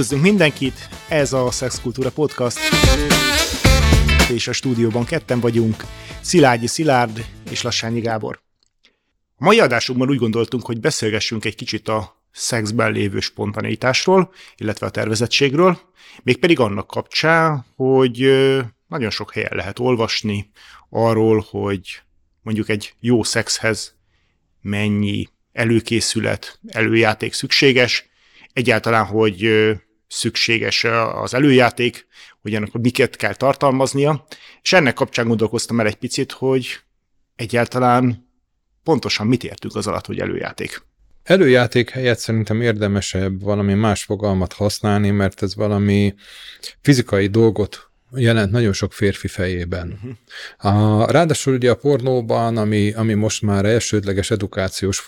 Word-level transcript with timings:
Üdvözlünk 0.00 0.28
mindenkit, 0.28 0.88
ez 1.08 1.32
a 1.32 1.50
Szexkultúra 1.50 2.10
Podcast, 2.10 2.58
és 4.30 4.48
a 4.48 4.52
stúdióban 4.52 5.04
ketten 5.04 5.40
vagyunk, 5.40 5.84
Szilágyi 6.20 6.66
Szilárd 6.66 7.26
és 7.50 7.62
Lassányi 7.62 8.00
Gábor. 8.00 8.40
A 9.36 9.44
mai 9.44 9.60
adásunkban 9.60 10.08
úgy 10.08 10.18
gondoltunk, 10.18 10.66
hogy 10.66 10.80
beszélgessünk 10.80 11.44
egy 11.44 11.54
kicsit 11.54 11.88
a 11.88 12.24
szexben 12.32 12.92
lévő 12.92 13.20
spontaneitásról, 13.20 14.32
illetve 14.56 14.86
a 14.86 14.90
tervezettségről, 14.90 15.78
mégpedig 16.22 16.60
annak 16.60 16.86
kapcsán, 16.86 17.64
hogy 17.76 18.18
nagyon 18.86 19.10
sok 19.10 19.32
helyen 19.32 19.52
lehet 19.54 19.78
olvasni 19.78 20.50
arról, 20.88 21.46
hogy 21.50 22.02
mondjuk 22.42 22.68
egy 22.68 22.94
jó 23.00 23.22
szexhez 23.22 23.94
mennyi 24.60 25.28
előkészület, 25.52 26.58
előjáték 26.68 27.32
szükséges, 27.32 28.08
egyáltalán, 28.52 29.04
hogy 29.04 29.70
szükséges 30.10 30.84
az 31.14 31.34
előjáték, 31.34 32.06
hogy 32.42 32.54
ennek 32.54 32.72
miket 32.72 33.16
kell 33.16 33.34
tartalmaznia, 33.34 34.26
és 34.62 34.72
ennek 34.72 34.94
kapcsán 34.94 35.26
gondolkoztam 35.26 35.80
el 35.80 35.86
egy 35.86 35.94
picit, 35.94 36.32
hogy 36.32 36.66
egyáltalán 37.36 38.28
pontosan 38.82 39.26
mit 39.26 39.44
értünk 39.44 39.74
az 39.74 39.86
alatt, 39.86 40.06
hogy 40.06 40.18
előjáték. 40.18 40.82
Előjáték 41.22 41.90
helyett 41.90 42.18
szerintem 42.18 42.60
érdemesebb 42.60 43.42
valami 43.42 43.74
más 43.74 44.02
fogalmat 44.02 44.52
használni, 44.52 45.10
mert 45.10 45.42
ez 45.42 45.54
valami 45.54 46.14
fizikai 46.80 47.26
dolgot 47.26 47.89
jelent 48.14 48.50
nagyon 48.50 48.72
sok 48.72 48.92
férfi 48.92 49.28
fejében. 49.28 49.98
A, 50.58 51.04
ráadásul 51.10 51.54
ugye 51.54 51.70
a 51.70 51.74
pornóban, 51.74 52.56
ami, 52.56 52.92
ami 52.92 53.14
most 53.14 53.42
már 53.42 53.64
elsődleges 53.64 54.30
edukációs 54.30 55.06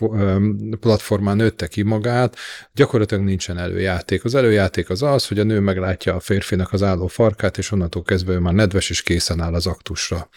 platformán 0.80 1.37
nőtte 1.37 1.66
ki 1.66 1.83
magát, 1.83 2.37
gyakorlatilag 2.73 3.25
nincsen 3.25 3.59
előjáték. 3.59 4.25
Az 4.25 4.34
előjáték 4.34 4.91
az 4.91 5.02
az, 5.02 5.27
hogy 5.28 5.38
a 5.38 5.45
nő 5.45 5.61
meglátja 5.61 6.14
a 6.14 6.20
férfinak 6.20 6.73
az 6.73 6.83
álló 6.83 7.06
farkát, 7.06 7.58
és 7.58 7.70
onnantól 7.70 8.03
kezdve 8.03 8.33
ő 8.33 8.39
már 8.39 8.55
nedves 8.55 8.91
és 8.91 9.03
készen 9.03 9.41
áll 9.41 9.55
az 9.55 9.67
aktusra. 9.67 10.28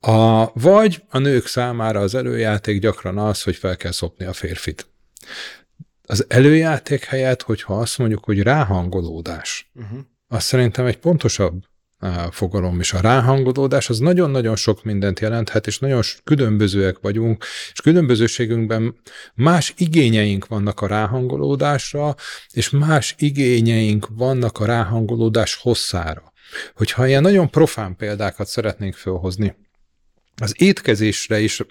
A, 0.00 0.50
vagy 0.52 1.02
a 1.08 1.18
nők 1.18 1.46
számára 1.46 2.00
az 2.00 2.14
előjáték 2.14 2.80
gyakran 2.80 3.18
az, 3.18 3.42
hogy 3.42 3.56
fel 3.56 3.76
kell 3.76 3.92
szopni 3.92 4.24
a 4.24 4.32
férfit. 4.32 4.86
Az 6.06 6.24
előjáték 6.28 7.04
helyett, 7.04 7.42
hogyha 7.42 7.78
azt 7.78 7.98
mondjuk, 7.98 8.24
hogy 8.24 8.42
ráhangolódás, 8.42 9.70
uh-huh. 9.74 9.98
az 10.28 10.44
szerintem 10.44 10.86
egy 10.86 10.98
pontosabb 10.98 11.64
fogalom 12.30 12.80
és 12.80 12.92
a 12.92 13.00
ráhangolódás 13.00 13.88
az 13.88 13.98
nagyon-nagyon 13.98 14.56
sok 14.56 14.84
mindent 14.84 15.20
jelenthet, 15.20 15.66
és 15.66 15.78
nagyon 15.78 16.02
különbözőek 16.24 16.98
vagyunk, 17.00 17.44
és 17.72 17.80
különbözőségünkben 17.80 18.96
más 19.34 19.74
igényeink 19.76 20.46
vannak 20.46 20.80
a 20.80 20.86
ráhangolódásra, 20.86 22.14
és 22.52 22.70
más 22.70 23.14
igényeink 23.18 24.08
vannak 24.10 24.58
a 24.58 24.64
ráhangolódás 24.64 25.54
hosszára. 25.54 26.32
Hogyha 26.74 27.06
ilyen 27.06 27.22
nagyon 27.22 27.50
profán 27.50 27.96
példákat 27.96 28.46
szeretnénk 28.46 28.94
felhozni, 28.94 29.56
az 30.40 30.54
étkezésre 30.56 31.40
is 31.40 31.62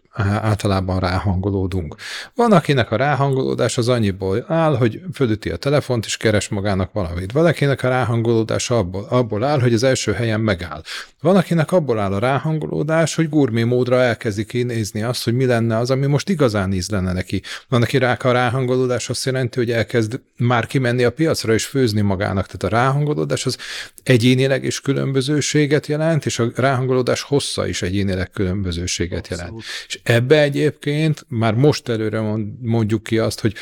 általában 0.42 1.00
ráhangolódunk. 1.00 1.96
Van, 2.36 2.52
akinek 2.52 2.92
a 2.92 2.96
ráhangolódás 2.96 3.78
az 3.78 3.88
annyiból 3.88 4.46
áll, 4.48 4.78
hogy 4.78 5.02
fölüti 5.14 5.50
a 5.50 5.56
telefont 5.58 6.06
és 6.06 6.18
keres 6.18 6.48
magának 6.48 6.92
valamit. 6.92 7.32
Van, 7.32 7.45
akinek 7.45 7.84
a 7.84 7.90
ráhangolódás 7.90 8.70
abból, 8.70 9.08
abból 9.10 9.44
áll, 9.44 9.60
hogy 9.60 9.73
az 9.73 9.84
első 9.84 10.12
helyen 10.12 10.40
megáll. 10.40 10.82
Van, 11.22 11.36
akinek 11.36 11.72
abból 11.72 12.00
áll 12.00 12.14
a 12.14 12.20
ráhangolódás, 12.20 13.16
hogy 13.16 13.30
gurmé 13.30 13.64
módra 13.64 14.02
elkezdi 14.02 14.45
kinézni 14.45 15.02
azt, 15.02 15.23
hogy 15.23 15.34
mi 15.34 15.45
lenne 15.45 15.78
az, 15.78 15.90
ami 15.92 16.06
most 16.06 16.30
igazán 16.30 16.73
ízlene 16.73 17.14
neki. 17.14 17.42
Van, 17.68 17.82
aki 17.82 17.98
rá 17.98 18.14
a 18.14 18.32
ráhangolódás 18.32 19.10
azt 19.10 19.26
jelenti, 19.26 19.60
hogy 19.60 19.72
elkezd 19.72 20.20
már 20.38 20.66
kimenni 20.66 21.04
a 21.04 21.12
piacra 21.12 21.54
és 21.54 21.66
főzni 21.66 22.02
magának. 22.02 22.45
Tehát 22.45 22.64
a 22.64 22.78
ráhangolódás 22.78 23.45
az 23.45 23.58
egyénileg 24.04 24.64
is 24.64 24.82
különbözőséget 24.82 25.88
jelent, 25.88 26.26
és 26.26 26.40
a 26.40 26.52
ráhangolódás 26.56 27.22
hossza 27.22 27.67
is 27.67 27.82
egyénileg 27.82 28.30
különbözőséget 28.58 29.28
jelent. 29.28 29.50
Abszolút. 29.50 29.66
És 29.88 30.00
ebbe 30.04 30.42
egyébként 30.42 31.26
már 31.28 31.54
most 31.54 31.90
előre 31.90 32.22
mondjuk 32.62 33.04
ki 33.04 33.18
azt, 33.18 33.40
hogy 33.40 33.54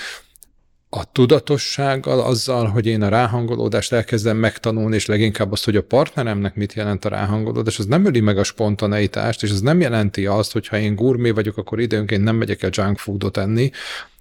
a 0.90 1.12
tudatossággal, 1.12 2.20
azzal, 2.20 2.66
hogy 2.66 2.86
én 2.86 3.02
a 3.02 3.10
ráhangolódást 3.10 3.92
elkezdem 3.92 4.38
megtanulni, 4.38 4.96
és 4.96 5.06
leginkább 5.06 5.52
azt, 5.52 5.66
hogy 5.66 5.76
a 5.76 5.84
partneremnek 5.84 6.56
mit 6.56 6.74
jelent 6.74 7.06
a 7.06 7.10
ráhangolódás, 7.10 7.80
az 7.80 7.86
nem 7.86 8.06
öli 8.06 8.20
meg 8.20 8.38
a 8.38 8.44
spontaneitást, 8.44 9.44
és 9.44 9.50
ez 9.50 9.62
nem 9.62 9.82
jelenti 9.82 10.26
azt, 10.26 10.52
hogy 10.52 10.68
ha 10.68 10.78
én 10.78 10.96
gurmé 10.96 11.30
vagyok, 11.30 11.58
akkor 11.58 11.80
időnként 11.80 12.24
nem 12.24 12.36
megyek 12.36 12.64
el 12.64 12.70
junk 12.74 12.98
foodot 12.98 13.38
enni, 13.38 13.72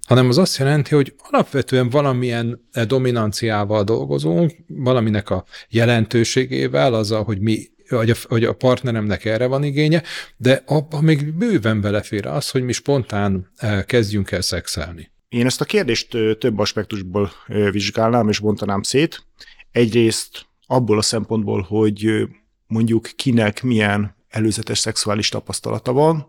hanem 0.07 0.29
az 0.29 0.37
azt 0.37 0.57
jelenti, 0.57 0.95
hogy 0.95 1.13
alapvetően 1.17 1.89
valamilyen 1.89 2.69
dominanciával 2.87 3.83
dolgozunk, 3.83 4.53
valaminek 4.67 5.29
a 5.29 5.45
jelentőségével, 5.69 6.93
azzal, 6.93 7.23
hogy 7.23 7.39
mi 7.39 7.67
hogy 7.89 8.09
a, 8.09 8.15
hogy 8.27 8.43
a 8.43 8.53
partneremnek 8.53 9.25
erre 9.25 9.45
van 9.45 9.63
igénye, 9.63 10.03
de 10.37 10.63
abban 10.65 11.03
még 11.03 11.33
bőven 11.33 11.81
belefér 11.81 12.25
az, 12.25 12.49
hogy 12.49 12.63
mi 12.63 12.71
spontán 12.71 13.51
eh, 13.55 13.83
kezdjünk 13.83 14.31
el 14.31 14.41
szexelni. 14.41 15.11
Én 15.29 15.45
ezt 15.45 15.61
a 15.61 15.65
kérdést 15.65 16.09
több 16.39 16.59
aspektusból 16.59 17.31
vizsgálnám 17.47 18.29
és 18.29 18.39
bontanám 18.39 18.81
szét. 18.81 19.25
Egyrészt 19.71 20.45
abból 20.67 20.97
a 20.97 21.01
szempontból, 21.01 21.61
hogy 21.61 22.27
mondjuk 22.67 23.09
kinek 23.15 23.63
milyen 23.63 24.15
előzetes 24.29 24.77
szexuális 24.77 25.29
tapasztalata 25.29 25.91
van, 25.91 26.27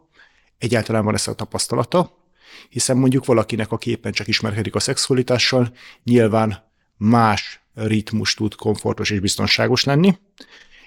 egyáltalán 0.58 1.04
van 1.04 1.14
ez 1.14 1.28
a 1.28 1.34
tapasztalata, 1.34 2.24
hiszen 2.68 2.96
mondjuk 2.96 3.24
valakinek, 3.24 3.72
a 3.72 3.78
képen 3.78 4.12
csak 4.12 4.28
ismerkedik 4.28 4.74
a 4.74 4.80
szexualitással, 4.80 5.72
nyilván 6.04 6.72
más 6.96 7.60
ritmus 7.74 8.34
tud 8.34 8.54
komfortos 8.54 9.10
és 9.10 9.20
biztonságos 9.20 9.84
lenni, 9.84 10.18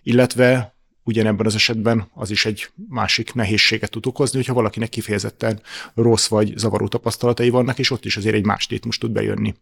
illetve 0.03 0.73
ugyanebben 1.03 1.45
az 1.45 1.55
esetben 1.55 2.09
az 2.13 2.31
is 2.31 2.45
egy 2.45 2.69
másik 2.89 3.33
nehézséget 3.33 3.91
tud 3.91 4.05
okozni, 4.05 4.37
hogyha 4.37 4.53
valakinek 4.53 4.89
kifejezetten 4.89 5.61
rossz 5.93 6.27
vagy 6.27 6.57
zavaró 6.57 6.87
tapasztalatai 6.87 7.49
vannak, 7.49 7.79
és 7.79 7.91
ott 7.91 8.05
is 8.05 8.17
azért 8.17 8.35
egy 8.35 8.45
más 8.45 8.67
ritmus 8.69 8.97
tud 8.97 9.11
bejönni. 9.11 9.55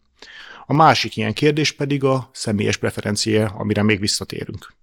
A 0.65 0.73
másik 0.73 1.17
ilyen 1.17 1.33
kérdés 1.33 1.71
pedig 1.71 2.03
a 2.03 2.29
személyes 2.33 2.77
preferencia, 2.77 3.47
amire 3.47 3.83
még 3.83 3.99
visszatérünk. 3.99 4.73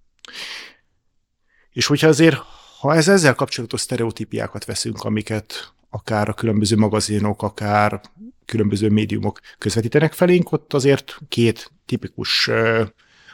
És 1.71 1.85
hogyha 1.85 2.07
azért, 2.07 2.37
ha 2.79 2.95
ez 2.95 3.07
ezzel 3.07 3.35
kapcsolatos 3.35 3.81
sztereotípiákat 3.81 4.65
veszünk, 4.65 5.03
amiket 5.03 5.73
akár 5.89 6.29
a 6.29 6.33
különböző 6.33 6.75
magazinok, 6.75 7.43
akár 7.43 8.01
különböző 8.45 8.89
médiumok 8.89 9.39
közvetítenek 9.57 10.13
felénk, 10.13 10.51
ott 10.51 10.73
azért 10.73 11.19
két 11.29 11.71
tipikus 11.85 12.49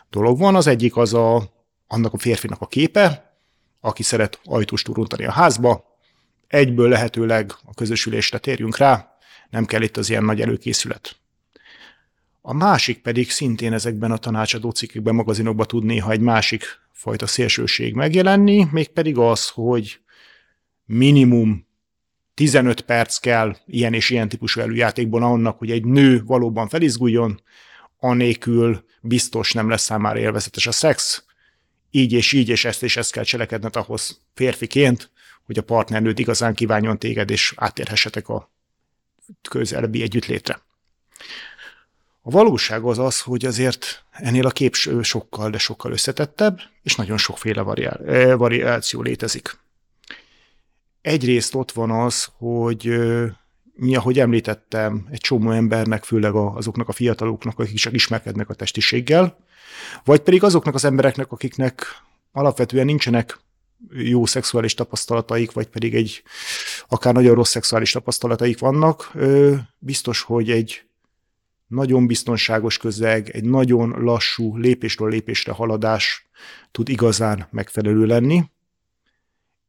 dolog 0.09 0.40
van. 0.40 0.56
Az 0.56 0.68
egyik 0.68 0.98
az 0.98 1.14
a 1.14 1.53
annak 1.91 2.13
a 2.13 2.18
férfinak 2.18 2.62
a 2.62 2.68
képe, 2.68 3.35
aki 3.79 4.03
szeret 4.03 4.40
ajtóst 4.44 4.88
uruntani 4.88 5.25
a 5.25 5.31
házba, 5.31 5.97
egyből 6.47 6.90
lehetőleg 6.90 7.53
a 7.66 7.74
közösülésre 7.74 8.38
térjünk 8.38 8.78
rá, 8.78 9.18
nem 9.50 9.66
kell 9.66 9.81
itt 9.81 9.97
az 9.97 10.09
ilyen 10.09 10.24
nagy 10.24 10.41
előkészület. 10.41 11.16
A 12.41 12.53
másik 12.53 13.02
pedig 13.02 13.31
szintén 13.31 13.74
ezekben 13.74 14.12
a 14.12 14.18
tanácsadó 14.18 14.69
cikkekben, 14.69 15.16
magazinokban 15.16 15.68
tud 15.68 15.84
néha 15.84 16.12
egy 16.12 16.19
másik 16.19 16.63
fajta 16.91 17.28
szélsőség 17.28 17.94
megjelenni, 17.94 18.68
mégpedig 18.72 19.18
az, 19.18 19.50
hogy 19.50 20.00
minimum 20.85 21.68
15 22.34 22.81
perc 22.81 23.18
kell 23.18 23.56
ilyen 23.66 23.94
és 23.94 24.09
ilyen 24.09 24.29
típusú 24.29 24.62
előjátékban 24.62 25.23
annak, 25.23 25.58
hogy 25.58 25.72
egy 25.72 25.85
nő 25.85 26.23
valóban 26.25 26.68
felizguljon, 26.68 27.41
anélkül 28.00 28.85
biztos 29.02 29.53
nem 29.53 29.69
lesz 29.69 29.84
számára 29.84 30.19
élvezetes 30.19 30.68
a 30.68 30.72
szex, 30.72 31.25
így 31.91 32.13
és 32.13 32.31
így, 32.31 32.50
és 32.50 32.66
ezt 32.66 32.84
és 32.84 32.97
ezt 32.97 33.12
kell 33.12 33.24
cselekedned 33.24 33.75
ahhoz 33.75 34.22
férfiként, 34.34 35.09
hogy 35.46 35.57
a 35.57 35.63
partnernőd 35.63 36.19
igazán 36.19 36.53
kívánjon 36.53 37.00
téged, 37.00 37.29
és 37.29 37.53
átérhessetek 37.56 38.29
a 38.29 38.52
közelebbi 39.50 40.02
együttlétre. 40.02 40.62
A 42.22 42.29
valóság 42.29 42.84
az 42.84 42.99
az, 42.99 43.20
hogy 43.20 43.46
azért 43.46 44.03
ennél 44.11 44.46
a 44.46 44.52
kép 44.52 44.76
sokkal, 45.02 45.49
de 45.49 45.58
sokkal 45.58 45.91
összetettebb, 45.91 46.61
és 46.84 46.96
nagyon 46.96 47.17
sokféle 47.17 47.61
eh, 47.61 48.38
variáció 48.38 49.02
létezik. 49.02 49.58
Egyrészt 51.02 51.55
ott 51.55 51.72
van 51.72 51.91
az, 51.91 52.28
hogy 52.38 52.93
mi, 53.81 53.95
ahogy 53.95 54.19
említettem, 54.19 55.07
egy 55.11 55.19
csomó 55.19 55.51
embernek, 55.51 56.03
főleg 56.03 56.33
azoknak 56.33 56.87
a 56.87 56.91
fiataloknak, 56.91 57.59
akik 57.59 57.75
csak 57.75 57.93
ismerkednek 57.93 58.49
a 58.49 58.53
testiséggel, 58.53 59.37
vagy 60.03 60.19
pedig 60.19 60.43
azoknak 60.43 60.75
az 60.75 60.85
embereknek, 60.85 61.31
akiknek 61.31 61.85
alapvetően 62.31 62.85
nincsenek 62.85 63.39
jó 63.89 64.25
szexuális 64.25 64.73
tapasztalataik, 64.73 65.51
vagy 65.51 65.67
pedig 65.67 65.95
egy 65.95 66.23
akár 66.87 67.13
nagyon 67.13 67.35
rossz 67.35 67.49
szexuális 67.49 67.91
tapasztalataik 67.91 68.59
vannak, 68.59 69.11
biztos, 69.79 70.22
hogy 70.22 70.51
egy 70.51 70.83
nagyon 71.67 72.07
biztonságos 72.07 72.78
közeg, 72.78 73.29
egy 73.29 73.43
nagyon 73.43 73.89
lassú 73.89 74.57
lépésről 74.57 75.09
lépésre 75.09 75.51
haladás 75.51 76.29
tud 76.72 76.89
igazán 76.89 77.47
megfelelő 77.51 78.05
lenni. 78.05 78.43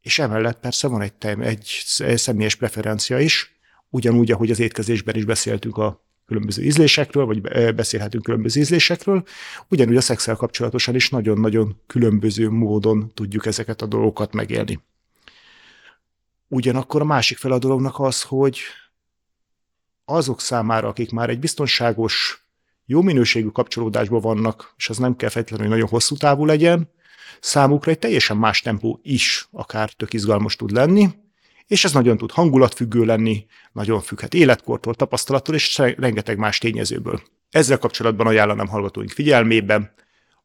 És 0.01 0.19
emellett 0.19 0.61
persze 0.61 0.89
van 0.89 1.01
egy, 1.01 1.15
egy 1.41 1.83
személyes 2.17 2.55
preferencia 2.55 3.19
is, 3.19 3.53
ugyanúgy, 3.93 4.31
ahogy 4.31 4.51
az 4.51 4.61
étkezésben 4.61 5.15
is 5.15 5.25
beszéltünk 5.25 5.77
a 5.77 6.05
különböző 6.27 6.63
ízlésekről, 6.63 7.27
vagy 7.27 7.41
beszélhetünk 7.75 8.25
különböző 8.25 8.61
ízlésekről, 8.61 9.25
ugyanúgy 9.69 9.97
a 9.97 10.01
szexel 10.01 10.37
kapcsolatosan 10.37 10.95
is 10.95 11.11
nagyon-nagyon 11.11 11.81
különböző 11.87 12.51
módon 12.51 13.13
tudjuk 13.15 13.47
ezeket 13.47 13.83
a 13.83 13.87
dolgokat 13.87 14.33
megélni. 14.33 14.81
Ugyanakkor 16.49 17.01
a 17.01 17.05
másik 17.05 17.39
fel 17.39 17.53
a 17.53 17.59
dolognak 17.59 17.99
az, 18.01 18.23
hogy 18.23 18.61
azok 20.05 20.41
számára, 20.41 20.89
akik 20.89 21.11
már 21.11 21.31
egy 21.31 21.39
biztonságos, 21.39 22.45
jó 22.87 23.03
minőségű 23.03 23.49
kapcsolódásban 23.49 24.21
vannak, 24.21 24.75
és 24.77 24.89
az 24.89 24.99
nem 24.99 25.17
kell 25.17 25.29
feltétlenül, 25.29 25.67
hogy 25.67 25.75
nagyon 25.75 25.93
hosszú 25.93 26.17
távú 26.17 26.45
legyen, 26.45 26.91
számukra 27.41 27.91
egy 27.91 27.99
teljesen 27.99 28.37
más 28.37 28.61
tempó 28.61 29.01
is 29.03 29.49
akár 29.51 29.91
tök 29.91 30.13
izgalmas 30.13 30.57
tud 30.57 30.71
lenni, 30.71 31.09
és 31.73 31.85
ez 31.85 31.93
nagyon 31.93 32.17
tud 32.17 32.31
hangulatfüggő 32.31 33.05
lenni, 33.05 33.47
nagyon 33.73 34.01
függhet 34.01 34.35
életkortól, 34.35 34.95
tapasztalattól 34.95 35.55
és 35.55 35.79
rengeteg 35.79 36.39
más 36.39 36.59
tényezőből. 36.59 37.23
Ezzel 37.51 37.79
kapcsolatban 37.79 38.27
ajánlanám 38.27 38.69
hallgatóink 38.69 39.11
figyelmében 39.11 39.95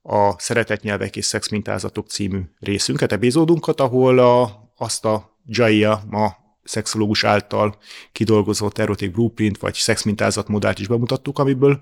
a 0.01 0.39
Szeretett 0.39 0.81
nyelvek 0.81 1.15
és 1.15 1.25
szexmintázatok 1.25 2.07
című 2.07 2.39
részünket, 2.59 3.12
epizódunkat, 3.12 3.81
ahol 3.81 4.19
a, 4.19 4.63
azt 4.77 5.06
a 5.06 5.39
Jaya, 5.45 6.01
ma 6.09 6.35
szexológus 6.63 7.24
által 7.24 7.77
kidolgozott 8.12 8.77
erotik 8.77 9.12
blueprint 9.12 9.57
vagy 9.57 9.74
szexmintázat 9.74 10.47
modellt 10.47 10.79
is 10.79 10.88
bemutattuk, 10.88 11.39
amiből 11.39 11.79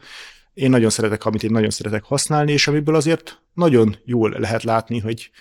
én 0.54 0.70
nagyon 0.70 0.90
szeretek, 0.90 1.26
amit 1.26 1.44
én 1.44 1.52
nagyon 1.52 1.70
szeretek 1.70 2.04
használni, 2.04 2.52
és 2.52 2.68
amiből 2.68 2.96
azért 2.96 3.42
nagyon 3.54 3.98
jól 4.06 4.36
lehet 4.40 4.64
látni, 4.64 5.00
hogy 5.00 5.32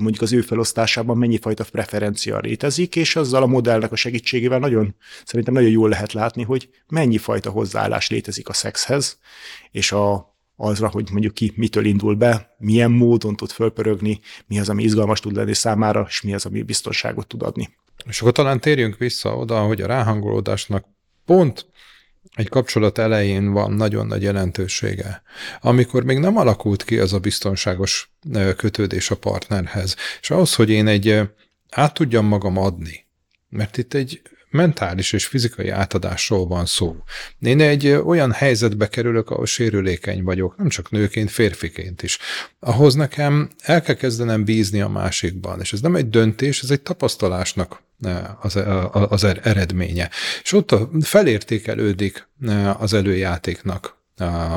mondjuk 0.00 0.22
az 0.22 0.32
ő 0.32 0.40
felosztásában 0.40 1.18
mennyi 1.18 1.38
fajta 1.38 1.64
preferencia 1.70 2.38
létezik, 2.38 2.96
és 2.96 3.16
azzal 3.16 3.42
a 3.42 3.46
modellnek 3.46 3.92
a 3.92 3.96
segítségével 3.96 4.58
nagyon, 4.58 4.94
szerintem 5.24 5.54
nagyon 5.54 5.70
jól 5.70 5.88
lehet 5.88 6.12
látni, 6.12 6.42
hogy 6.42 6.68
mennyi 6.88 7.18
fajta 7.18 7.50
hozzáállás 7.50 8.08
létezik 8.08 8.48
a 8.48 8.52
szexhez, 8.52 9.18
és 9.70 9.92
a, 9.92 10.36
azra, 10.56 10.88
hogy 10.88 11.08
mondjuk 11.10 11.34
ki 11.34 11.52
mitől 11.56 11.84
indul 11.84 12.14
be, 12.14 12.54
milyen 12.58 12.90
módon 12.90 13.36
tud 13.36 13.50
fölpörögni, 13.50 14.20
mi 14.46 14.58
az, 14.60 14.68
ami 14.68 14.82
izgalmas 14.82 15.20
tud 15.20 15.36
lenni 15.36 15.54
számára, 15.54 16.04
és 16.08 16.20
mi 16.20 16.34
az, 16.34 16.46
ami 16.46 16.62
biztonságot 16.62 17.26
tud 17.26 17.42
adni. 17.42 17.76
És 18.08 18.20
akkor 18.20 18.32
talán 18.32 18.60
térjünk 18.60 18.96
vissza 18.96 19.36
oda, 19.36 19.60
hogy 19.60 19.80
a 19.80 19.86
ráhangolódásnak 19.86 20.86
pont 21.24 21.66
egy 22.34 22.48
kapcsolat 22.48 22.98
elején 22.98 23.52
van 23.52 23.72
nagyon 23.72 24.06
nagy 24.06 24.22
jelentősége. 24.22 25.22
Amikor 25.60 26.04
még 26.04 26.18
nem 26.18 26.36
alakult 26.36 26.84
ki 26.84 26.98
az 26.98 27.12
a 27.12 27.18
biztonságos 27.18 28.12
kötődés 28.56 29.10
a 29.10 29.16
partnerhez. 29.16 29.96
És 30.20 30.30
ahhoz, 30.30 30.54
hogy 30.54 30.70
én 30.70 30.86
egy 30.86 31.20
át 31.70 31.94
tudjam 31.94 32.26
magam 32.26 32.58
adni, 32.58 33.06
mert 33.48 33.76
itt 33.76 33.94
egy 33.94 34.22
mentális 34.50 35.12
és 35.12 35.26
fizikai 35.26 35.68
átadásról 35.68 36.46
van 36.46 36.66
szó. 36.66 36.96
Én 37.40 37.60
egy 37.60 37.88
olyan 37.88 38.32
helyzetbe 38.32 38.88
kerülök, 38.88 39.30
ahol 39.30 39.46
sérülékeny 39.46 40.22
vagyok, 40.22 40.56
nem 40.56 40.68
csak 40.68 40.90
nőként, 40.90 41.30
férfiként 41.30 42.02
is. 42.02 42.18
Ahhoz 42.58 42.94
nekem 42.94 43.50
el 43.58 43.82
kell 43.82 43.94
kezdenem 43.94 44.44
bízni 44.44 44.80
a 44.80 44.88
másikban, 44.88 45.60
és 45.60 45.72
ez 45.72 45.80
nem 45.80 45.96
egy 45.96 46.08
döntés, 46.08 46.62
ez 46.62 46.70
egy 46.70 46.80
tapasztalásnak 46.80 47.82
az, 48.40 48.58
az 48.92 49.24
er-, 49.24 49.46
eredménye. 49.46 50.10
És 50.42 50.52
ott 50.52 50.74
felértékelődik 51.00 52.28
az 52.78 52.92
előjátéknak 52.92 54.02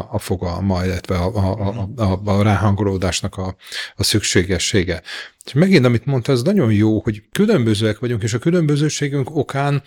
a 0.09 0.19
fogalma, 0.19 0.85
illetve 0.85 1.15
a, 1.15 1.35
a, 1.35 1.89
a, 1.95 2.21
a 2.25 2.41
ráhangolódásnak 2.41 3.37
a, 3.37 3.55
a 3.95 4.03
szükségessége. 4.03 5.01
És 5.45 5.53
megint, 5.53 5.85
amit 5.85 6.05
mondta, 6.05 6.31
ez 6.31 6.41
nagyon 6.41 6.71
jó, 6.71 6.99
hogy 6.99 7.23
különbözőek 7.31 7.99
vagyunk, 7.99 8.23
és 8.23 8.33
a 8.33 8.39
különbözőségünk 8.39 9.35
okán 9.35 9.83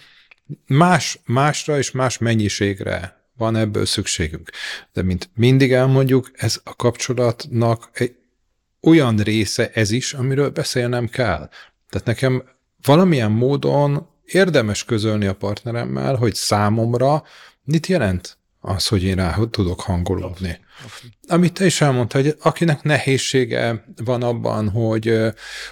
más, 0.67 1.21
másra 1.25 1.79
és 1.79 1.91
más 1.91 2.19
mennyiségre 2.19 3.21
van 3.37 3.57
ebből 3.57 3.87
szükségünk. 3.87 4.51
De 4.93 5.03
mint 5.03 5.31
mindig 5.35 5.73
elmondjuk, 5.73 6.31
ez 6.35 6.61
a 6.65 6.77
kapcsolatnak 6.77 7.91
egy 7.93 8.15
olyan 8.83 9.17
része 9.17 9.71
ez 9.75 9.91
is, 9.91 10.13
amiről 10.13 10.51
beszélnem 10.51 11.09
kell. 11.09 11.49
Tehát 11.89 12.07
nekem 12.07 12.43
valamilyen 12.85 13.31
módon 13.31 14.09
érdemes 14.25 14.85
közölni 14.85 15.27
a 15.27 15.35
partneremmel, 15.35 16.15
hogy 16.15 16.35
számomra 16.35 17.23
mit 17.65 17.87
jelent 17.87 18.39
az, 18.61 18.87
hogy 18.87 19.03
én 19.03 19.15
rá 19.15 19.39
tudok 19.51 19.81
hangolódni. 19.81 20.59
Amit 21.29 21.53
te 21.53 21.65
is 21.65 21.81
elmondta, 21.81 22.19
hogy 22.19 22.37
akinek 22.41 22.83
nehézsége 22.83 23.85
van 24.05 24.23
abban, 24.23 24.69
hogy, 24.69 25.19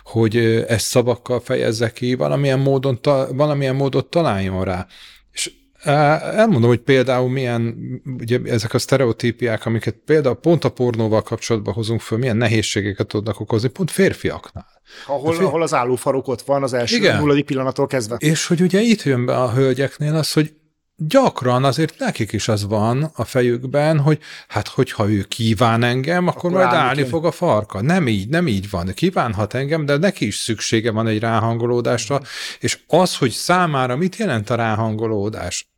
hogy 0.02 0.36
ezt 0.68 0.86
szavakkal 0.86 1.40
fejezze 1.40 1.92
ki, 1.92 2.14
valamilyen 2.14 2.58
módon, 2.58 2.98
valamilyen 3.30 3.76
módot 3.76 4.10
találjon 4.10 4.64
rá. 4.64 4.86
És 5.32 5.52
elmondom, 5.82 6.68
hogy 6.68 6.80
például 6.80 7.30
milyen, 7.30 7.76
ugye 8.18 8.40
ezek 8.44 8.74
a 8.74 8.78
sztereotípiák, 8.78 9.66
amiket 9.66 9.94
például 9.94 10.34
pont 10.34 10.64
a 10.64 10.70
pornóval 10.70 11.22
kapcsolatban 11.22 11.74
hozunk 11.74 12.00
föl, 12.00 12.18
milyen 12.18 12.36
nehézségeket 12.36 13.06
tudnak 13.06 13.40
okozni, 13.40 13.68
pont 13.68 13.90
férfiaknál. 13.90 14.77
Ahol, 15.06 15.32
fér... 15.32 15.44
ahol 15.44 15.62
az 15.62 15.74
állófarok 15.74 16.28
ott 16.28 16.42
van 16.42 16.62
az 16.62 16.72
első 16.72 16.96
Igen. 16.96 17.18
nulladik 17.18 17.44
pillanattól 17.44 17.86
kezdve. 17.86 18.16
És 18.18 18.46
hogy 18.46 18.60
ugye 18.60 18.80
itt 18.80 19.02
jön 19.02 19.26
be 19.26 19.36
a 19.36 19.52
hölgyeknél 19.52 20.14
az, 20.14 20.32
hogy 20.32 20.52
gyakran 21.00 21.64
azért 21.64 21.98
nekik 21.98 22.32
is 22.32 22.48
az 22.48 22.66
van 22.66 23.10
a 23.14 23.24
fejükben, 23.24 23.98
hogy 23.98 24.18
hát 24.48 24.68
hogyha 24.68 25.10
ő 25.10 25.22
kíván 25.22 25.82
engem, 25.82 26.26
akkor, 26.26 26.50
akkor 26.50 26.50
majd 26.50 26.74
állni 26.74 27.04
fog 27.04 27.24
a 27.24 27.30
farka. 27.30 27.82
Nem 27.82 28.08
így, 28.08 28.28
nem 28.28 28.46
így 28.46 28.70
van. 28.70 28.92
Kívánhat 28.94 29.54
engem, 29.54 29.84
de 29.84 29.96
neki 29.96 30.26
is 30.26 30.36
szüksége 30.36 30.90
van 30.90 31.06
egy 31.06 31.18
ráhangolódásra, 31.18 32.20
és 32.60 32.78
az, 32.86 33.16
hogy 33.16 33.30
számára 33.30 33.96
mit 33.96 34.16
jelent 34.16 34.50
a 34.50 34.54
ráhangolódás, 34.54 35.68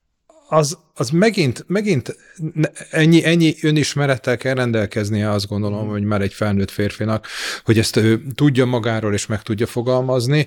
az, 0.49 0.79
az 1.01 1.11
megint, 1.11 1.65
megint 1.67 2.17
ennyi, 2.91 3.25
ennyi 3.25 3.55
önismerettel 3.63 4.37
kell 4.37 4.55
rendelkeznie, 4.55 5.31
azt 5.31 5.49
gondolom, 5.49 5.89
hogy 5.89 6.03
már 6.03 6.21
egy 6.21 6.33
felnőtt 6.33 6.71
férfinak, 6.71 7.27
hogy 7.65 7.79
ezt 7.79 7.97
ő 7.97 8.23
tudja 8.35 8.65
magáról 8.65 9.15
és 9.15 9.27
meg 9.27 9.43
tudja 9.43 9.67
fogalmazni, 9.67 10.47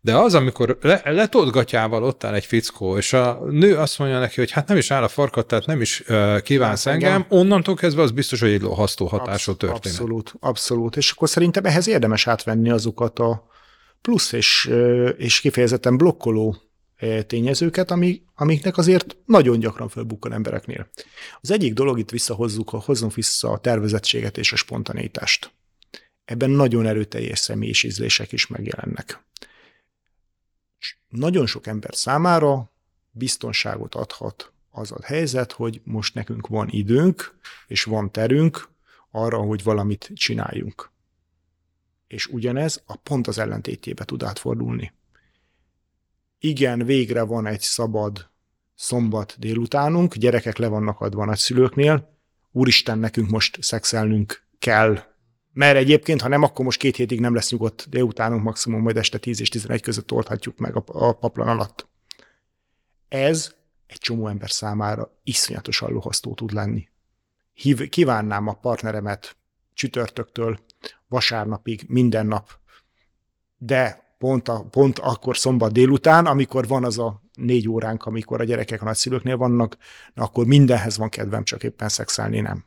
de 0.00 0.16
az, 0.16 0.34
amikor 0.34 0.78
le, 0.80 1.00
letoltgatjával 1.04 2.02
ott 2.02 2.24
áll 2.24 2.34
egy 2.34 2.44
fickó, 2.44 2.96
és 2.96 3.12
a 3.12 3.40
nő 3.50 3.76
azt 3.76 3.98
mondja 3.98 4.18
neki, 4.18 4.34
hogy 4.40 4.50
hát 4.50 4.68
nem 4.68 4.76
is 4.76 4.90
áll 4.90 5.02
a 5.02 5.08
farkat, 5.08 5.46
tehát 5.46 5.66
nem 5.66 5.80
is 5.80 6.02
uh, 6.08 6.40
kívánsz 6.40 6.86
engem, 6.86 7.12
engem, 7.12 7.26
onnantól 7.28 7.74
kezdve 7.74 8.02
az 8.02 8.10
biztos, 8.10 8.40
hogy 8.40 8.50
egy 8.50 8.62
lohasztó 8.62 9.06
hatású 9.06 9.50
Absz- 9.50 9.60
történet. 9.60 9.86
Abszolút, 9.86 10.34
abszolút. 10.40 10.96
És 10.96 11.10
akkor 11.10 11.28
szerintem 11.28 11.64
ehhez 11.64 11.88
érdemes 11.88 12.26
átvenni 12.26 12.70
azokat 12.70 13.18
a 13.18 13.46
plusz 14.00 14.32
és, 14.32 14.70
és 15.16 15.40
kifejezetten 15.40 15.96
blokkoló 15.96 16.56
tényezőket, 17.26 17.90
ami, 17.90 18.22
amiknek 18.34 18.76
azért 18.76 19.16
nagyon 19.26 19.58
gyakran 19.58 19.88
fölbukkan 19.88 20.32
embereknél. 20.32 20.88
Az 21.40 21.50
egyik 21.50 21.72
dolog 21.72 21.98
itt 21.98 22.10
visszahozzuk, 22.10 22.68
hozzunk 22.68 23.14
vissza 23.14 23.50
a 23.50 23.58
tervezettséget 23.58 24.38
és 24.38 24.52
a 24.52 24.56
spontanitást. 24.56 25.52
Ebben 26.24 26.50
nagyon 26.50 26.86
erőteljes 26.86 27.38
személyis 27.38 27.82
ízlések 27.82 28.32
is 28.32 28.46
megjelennek 28.46 29.24
nagyon 31.14 31.46
sok 31.46 31.66
ember 31.66 31.94
számára 31.94 32.70
biztonságot 33.10 33.94
adhat 33.94 34.52
az 34.70 34.92
a 34.92 34.98
helyzet, 35.02 35.52
hogy 35.52 35.80
most 35.84 36.14
nekünk 36.14 36.46
van 36.46 36.68
időnk, 36.70 37.38
és 37.66 37.84
van 37.84 38.10
terünk 38.10 38.68
arra, 39.10 39.38
hogy 39.38 39.62
valamit 39.62 40.10
csináljunk. 40.14 40.90
És 42.06 42.26
ugyanez 42.26 42.82
a 42.86 42.96
pont 42.96 43.26
az 43.26 43.38
ellentétjébe 43.38 44.04
tud 44.04 44.22
átfordulni. 44.22 44.92
Igen, 46.44 46.84
végre 46.84 47.22
van 47.22 47.46
egy 47.46 47.60
szabad 47.60 48.30
szombat 48.74 49.36
délutánunk, 49.38 50.14
gyerekek 50.14 50.56
le 50.56 50.68
vannak 50.68 51.00
adva 51.00 51.24
nagyszülőknél, 51.24 52.18
úristen, 52.52 52.98
nekünk 52.98 53.30
most 53.30 53.62
szexelnünk 53.62 54.46
kell, 54.58 54.98
mert 55.52 55.76
egyébként, 55.76 56.20
ha 56.20 56.28
nem, 56.28 56.42
akkor 56.42 56.64
most 56.64 56.78
két 56.78 56.96
hétig 56.96 57.20
nem 57.20 57.34
lesz 57.34 57.50
nyugodt 57.50 57.88
délutánunk, 57.88 58.42
maximum 58.42 58.82
majd 58.82 58.96
este 58.96 59.18
10 59.18 59.40
és 59.40 59.48
11 59.48 59.82
között 59.82 60.12
oldhatjuk 60.12 60.58
meg 60.58 60.76
a, 60.76 60.84
a 60.86 61.12
paplan 61.12 61.48
alatt. 61.48 61.88
Ez 63.08 63.54
egy 63.86 63.98
csomó 63.98 64.28
ember 64.28 64.50
számára 64.50 65.20
iszonyatosan 65.22 65.92
lohasztó 65.92 66.34
tud 66.34 66.52
lenni. 66.52 66.88
Hív, 67.52 67.88
kívánnám 67.88 68.48
a 68.48 68.52
partneremet 68.52 69.36
csütörtöktől 69.74 70.58
vasárnapig 71.08 71.84
minden 71.88 72.26
nap, 72.26 72.50
de 73.58 74.03
pont, 74.24 74.48
a, 74.48 74.66
pont 74.70 74.98
akkor 74.98 75.36
szombat 75.36 75.72
délután, 75.72 76.26
amikor 76.26 76.66
van 76.66 76.84
az 76.84 76.98
a 76.98 77.22
négy 77.34 77.68
óránk, 77.68 78.04
amikor 78.04 78.40
a 78.40 78.44
gyerekek 78.44 78.82
a 78.82 78.84
nagyszülőknél 78.84 79.36
vannak, 79.36 79.76
na 80.14 80.22
akkor 80.22 80.46
mindenhez 80.46 80.96
van 80.96 81.08
kedvem, 81.08 81.44
csak 81.44 81.62
éppen 81.62 81.88
szexelni 81.88 82.40
nem 82.40 82.64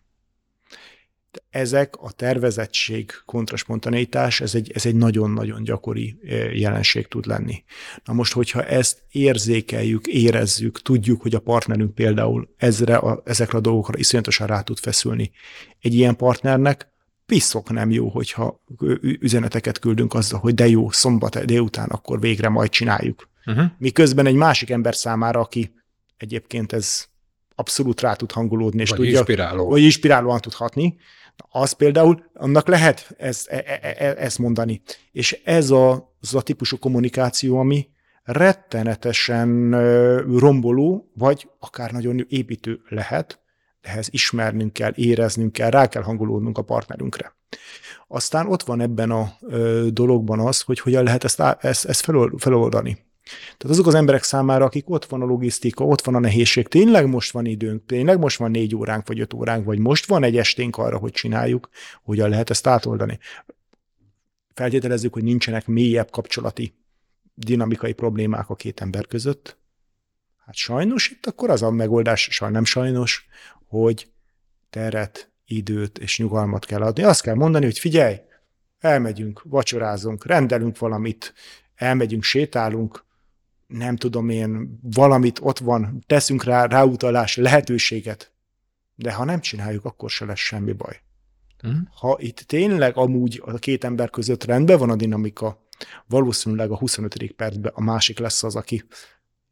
ezek 1.49 1.95
a 1.95 2.11
tervezettség, 2.11 3.11
kontraspontaneitás, 3.25 4.41
ez 4.41 4.55
egy, 4.55 4.71
ez 4.73 4.85
egy 4.85 4.95
nagyon-nagyon 4.95 5.63
gyakori 5.63 6.19
eh, 6.23 6.59
jelenség 6.59 7.07
tud 7.07 7.25
lenni. 7.25 7.63
Na 8.03 8.13
most, 8.13 8.33
hogyha 8.33 8.63
ezt 8.63 9.03
érzékeljük, 9.11 10.07
érezzük, 10.07 10.81
tudjuk, 10.81 11.21
hogy 11.21 11.35
a 11.35 11.39
partnerünk 11.39 11.95
például 11.95 12.53
ezre 12.57 12.95
a, 12.95 13.21
ezekre 13.25 13.57
a 13.57 13.61
dolgokra 13.61 13.97
iszonyatosan 13.97 14.47
rá 14.47 14.61
tud 14.61 14.79
feszülni. 14.79 15.31
Egy 15.81 15.93
ilyen 15.93 16.15
partnernek 16.15 16.91
piszok 17.27 17.69
nem 17.69 17.91
jó, 17.91 18.09
hogyha 18.09 18.63
üzeneteket 19.01 19.79
küldünk 19.79 20.13
azzal, 20.13 20.39
hogy 20.39 20.53
de 20.53 20.67
jó, 20.67 20.89
szombat 20.89 21.45
délután, 21.45 21.89
akkor 21.89 22.19
végre 22.19 22.49
majd 22.49 22.69
csináljuk. 22.69 23.29
Uh-huh. 23.45 23.65
Miközben 23.77 24.25
egy 24.25 24.35
másik 24.35 24.69
ember 24.69 24.95
számára, 24.95 25.39
aki 25.39 25.73
egyébként 26.17 26.71
ez 26.71 27.05
abszolút 27.55 28.01
rá 28.01 28.13
tud 28.13 28.31
hangolódni, 28.31 28.81
és 28.81 28.89
vagy 28.89 28.97
tudja, 28.97 29.17
inspiráló. 29.17 29.69
vagy 29.69 29.81
inspirálóan 29.81 30.41
tud 30.41 30.53
hatni, 30.53 30.97
az 31.49 31.71
például, 31.71 32.23
annak 32.33 32.67
lehet 32.67 33.15
ezt, 33.17 33.47
e, 33.47 33.63
e, 33.81 33.95
e, 33.97 34.15
ezt 34.17 34.39
mondani. 34.39 34.81
És 35.11 35.41
ez 35.43 35.69
a, 35.69 36.13
az 36.21 36.35
a 36.35 36.41
típusú 36.41 36.77
kommunikáció, 36.77 37.59
ami 37.59 37.87
rettenetesen 38.23 39.71
romboló, 40.37 41.11
vagy 41.13 41.49
akár 41.59 41.91
nagyon 41.91 42.25
építő 42.29 42.81
lehet, 42.89 43.39
ehhez 43.87 44.07
ismernünk 44.11 44.73
kell, 44.73 44.91
éreznünk 44.95 45.53
kell, 45.53 45.69
rá 45.69 45.87
kell 45.87 46.01
hangolódnunk 46.01 46.57
a 46.57 46.61
partnerünkre. 46.61 47.35
Aztán 48.07 48.47
ott 48.47 48.63
van 48.63 48.81
ebben 48.81 49.11
a 49.11 49.33
ö, 49.41 49.87
dologban 49.91 50.39
az, 50.39 50.61
hogy 50.61 50.79
hogyan 50.79 51.03
lehet 51.03 51.23
ezt, 51.23 51.39
ezt, 51.39 51.85
ezt 51.85 52.11
feloldani. 52.37 53.05
Tehát 53.43 53.75
azok 53.75 53.87
az 53.87 53.93
emberek 53.93 54.23
számára, 54.23 54.65
akik 54.65 54.89
ott 54.89 55.05
van 55.05 55.21
a 55.21 55.25
logisztika, 55.25 55.85
ott 55.85 56.01
van 56.01 56.15
a 56.15 56.19
nehézség, 56.19 56.67
tényleg 56.67 57.07
most 57.07 57.31
van 57.31 57.45
időnk, 57.45 57.85
tényleg 57.85 58.19
most 58.19 58.37
van 58.37 58.51
négy 58.51 58.75
óránk, 58.75 59.07
vagy 59.07 59.19
öt 59.19 59.33
óránk, 59.33 59.65
vagy 59.65 59.79
most 59.79 60.05
van 60.05 60.23
egy 60.23 60.37
esténk 60.37 60.77
arra, 60.77 60.97
hogy 60.97 61.11
csináljuk, 61.11 61.69
hogyan 62.03 62.29
lehet 62.29 62.49
ezt 62.49 62.67
átoldani. 62.67 63.19
Feltételezzük, 64.53 65.13
hogy 65.13 65.23
nincsenek 65.23 65.67
mélyebb 65.67 66.09
kapcsolati 66.09 66.75
dinamikai 67.33 67.93
problémák 67.93 68.49
a 68.49 68.55
két 68.55 68.81
ember 68.81 69.07
között. 69.07 69.57
Hát 70.47 70.55
sajnos 70.55 71.09
itt 71.09 71.25
akkor 71.25 71.49
az 71.49 71.61
a 71.61 71.71
megoldás, 71.71 72.27
sajnos 72.31 72.55
nem 72.55 72.65
sajnos, 72.65 73.27
hogy 73.67 74.11
teret, 74.69 75.31
időt 75.45 75.97
és 75.97 76.17
nyugalmat 76.17 76.65
kell 76.65 76.81
adni. 76.81 77.03
Azt 77.03 77.21
kell 77.21 77.35
mondani, 77.35 77.65
hogy 77.65 77.79
figyelj, 77.79 78.15
elmegyünk, 78.79 79.41
vacsorázunk, 79.43 80.25
rendelünk 80.25 80.77
valamit, 80.77 81.33
elmegyünk, 81.75 82.23
sétálunk, 82.23 83.05
nem 83.67 83.95
tudom 83.95 84.29
én, 84.29 84.79
valamit 84.81 85.39
ott 85.41 85.59
van, 85.59 86.03
teszünk 86.05 86.43
rá 86.43 86.65
ráutalás 86.65 87.35
lehetőséget, 87.35 88.31
de 88.95 89.13
ha 89.13 89.23
nem 89.23 89.39
csináljuk, 89.39 89.85
akkor 89.85 90.09
se 90.09 90.25
lesz 90.25 90.39
semmi 90.39 90.71
baj. 90.71 91.01
Uh-huh. 91.63 91.79
Ha 91.99 92.17
itt 92.19 92.39
tényleg 92.39 92.97
amúgy 92.97 93.41
a 93.45 93.57
két 93.57 93.83
ember 93.83 94.09
között 94.09 94.43
rendben 94.43 94.77
van 94.77 94.89
a 94.89 94.95
dinamika, 94.95 95.67
valószínűleg 96.05 96.71
a 96.71 96.77
25. 96.77 97.31
percben 97.31 97.71
a 97.75 97.81
másik 97.81 98.19
lesz 98.19 98.43
az, 98.43 98.55
aki, 98.55 98.83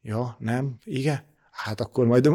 ja, 0.06 0.36
nem, 0.40 0.76
igen, 0.84 1.24
hát 1.52 1.82
akkor 1.82 2.06
majd, 2.06 2.30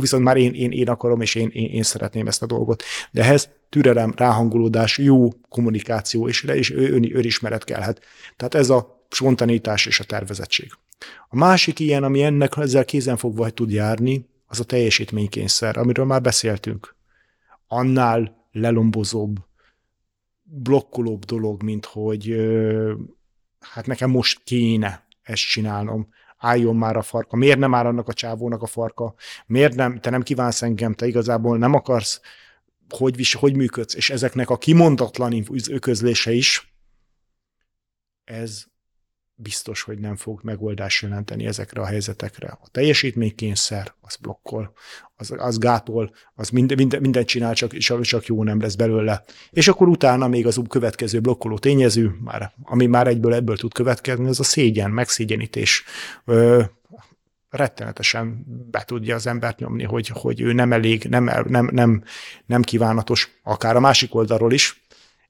viszont 0.00 0.24
már 0.24 0.36
én, 0.36 0.52
én, 0.52 0.70
én 0.70 0.88
akarom, 0.88 1.20
és 1.20 1.34
én, 1.34 1.48
én, 1.52 1.70
én 1.70 1.82
szeretném 1.82 2.26
ezt 2.26 2.42
a 2.42 2.46
dolgot. 2.46 2.82
De 3.10 3.22
ehhez 3.22 3.50
türelem, 3.68 4.12
ráhangolódás, 4.16 4.98
jó 4.98 5.28
kommunikáció 5.48 6.28
és, 6.28 6.42
és 6.42 6.70
ön, 6.70 7.16
önismeret 7.16 7.64
kellhet. 7.64 8.00
Tehát 8.36 8.54
ez 8.54 8.70
a 8.70 9.04
spontanitás 9.10 9.86
és 9.86 10.00
a 10.00 10.04
tervezettség. 10.04 10.72
A 11.28 11.36
másik 11.36 11.78
ilyen, 11.78 12.04
ami 12.04 12.22
ennek 12.22 12.56
ezzel 12.56 12.84
kézenfogva 12.84 13.50
tud 13.50 13.70
járni, 13.70 14.28
az 14.46 14.60
a 14.60 14.64
teljesítménykényszer, 14.64 15.76
amiről 15.76 16.04
már 16.04 16.22
beszéltünk. 16.22 16.96
Annál 17.66 18.46
lelombozóbb, 18.52 19.36
blokkolóbb 20.42 21.24
dolog, 21.24 21.62
mint 21.62 21.84
hogy 21.84 22.36
hát 23.60 23.86
nekem 23.86 24.10
most 24.10 24.40
kéne 24.44 25.06
ezt 25.22 25.46
csinálnom, 25.48 26.08
álljon 26.40 26.76
már 26.76 26.96
a 26.96 27.02
farka, 27.02 27.36
miért 27.36 27.58
nem 27.58 27.74
áll 27.74 27.86
annak 27.86 28.08
a 28.08 28.12
csávónak 28.12 28.62
a 28.62 28.66
farka, 28.66 29.14
miért 29.46 29.74
nem, 29.74 30.00
te 30.00 30.10
nem 30.10 30.22
kívánsz 30.22 30.62
engem, 30.62 30.94
te 30.94 31.06
igazából 31.06 31.58
nem 31.58 31.74
akarsz, 31.74 32.20
hogy, 32.88 33.16
vis, 33.16 33.34
hogy 33.34 33.56
működsz, 33.56 33.94
és 33.94 34.10
ezeknek 34.10 34.50
a 34.50 34.58
kimondatlan 34.58 35.44
közlése 35.80 36.32
is, 36.32 36.74
ez 38.24 38.64
biztos, 39.42 39.82
hogy 39.82 39.98
nem 39.98 40.16
fog 40.16 40.40
megoldást 40.42 41.02
jelenteni 41.02 41.46
ezekre 41.46 41.80
a 41.80 41.86
helyzetekre. 41.86 42.48
A 42.48 42.68
teljesítménykényszer, 42.70 43.94
az 44.00 44.16
blokkol, 44.16 44.72
az, 45.16 45.34
az 45.36 45.58
gátol, 45.58 46.14
az 46.34 46.48
minden, 46.48 46.76
minden, 46.76 47.00
mindent 47.00 47.26
csinál, 47.26 47.54
csak, 47.54 47.76
csak 48.02 48.26
jó 48.26 48.44
nem 48.44 48.60
lesz 48.60 48.74
belőle. 48.74 49.24
És 49.50 49.68
akkor 49.68 49.88
utána 49.88 50.28
még 50.28 50.46
az 50.46 50.60
következő 50.68 51.20
blokkoló 51.20 51.58
tényező, 51.58 52.16
már, 52.24 52.52
ami 52.62 52.86
már 52.86 53.06
egyből 53.06 53.34
ebből 53.34 53.56
tud 53.56 53.72
következni, 53.72 54.28
az 54.28 54.40
a 54.40 54.44
szégyen, 54.44 54.90
megszégyenítés. 54.90 55.84
Ö, 56.24 56.62
rettenetesen 57.50 58.44
be 58.70 58.82
tudja 58.84 59.14
az 59.14 59.26
embert 59.26 59.58
nyomni, 59.58 59.84
hogy, 59.84 60.08
hogy 60.08 60.40
ő 60.40 60.52
nem 60.52 60.72
elég, 60.72 61.04
nem, 61.04 61.30
nem, 61.46 61.68
nem, 61.72 62.02
nem 62.46 62.62
kívánatos, 62.62 63.40
akár 63.42 63.76
a 63.76 63.80
másik 63.80 64.14
oldalról 64.14 64.52
is, 64.52 64.84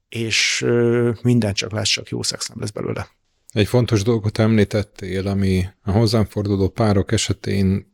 és 0.09 0.63
ö, 0.63 1.11
minden 1.23 1.55
csak 1.55 1.73
lesz, 1.73 1.89
csak 1.89 2.09
jó 2.09 2.23
szex 2.23 2.49
nem 2.49 2.61
lesz 2.61 2.71
belőle. 2.71 3.09
Egy 3.51 3.67
fontos 3.67 4.03
dolgot 4.03 4.39
említettél, 4.39 5.27
ami 5.27 5.67
a 5.83 5.91
hozzám 5.91 6.25
forduló 6.25 6.69
párok 6.69 7.13
esetén 7.13 7.93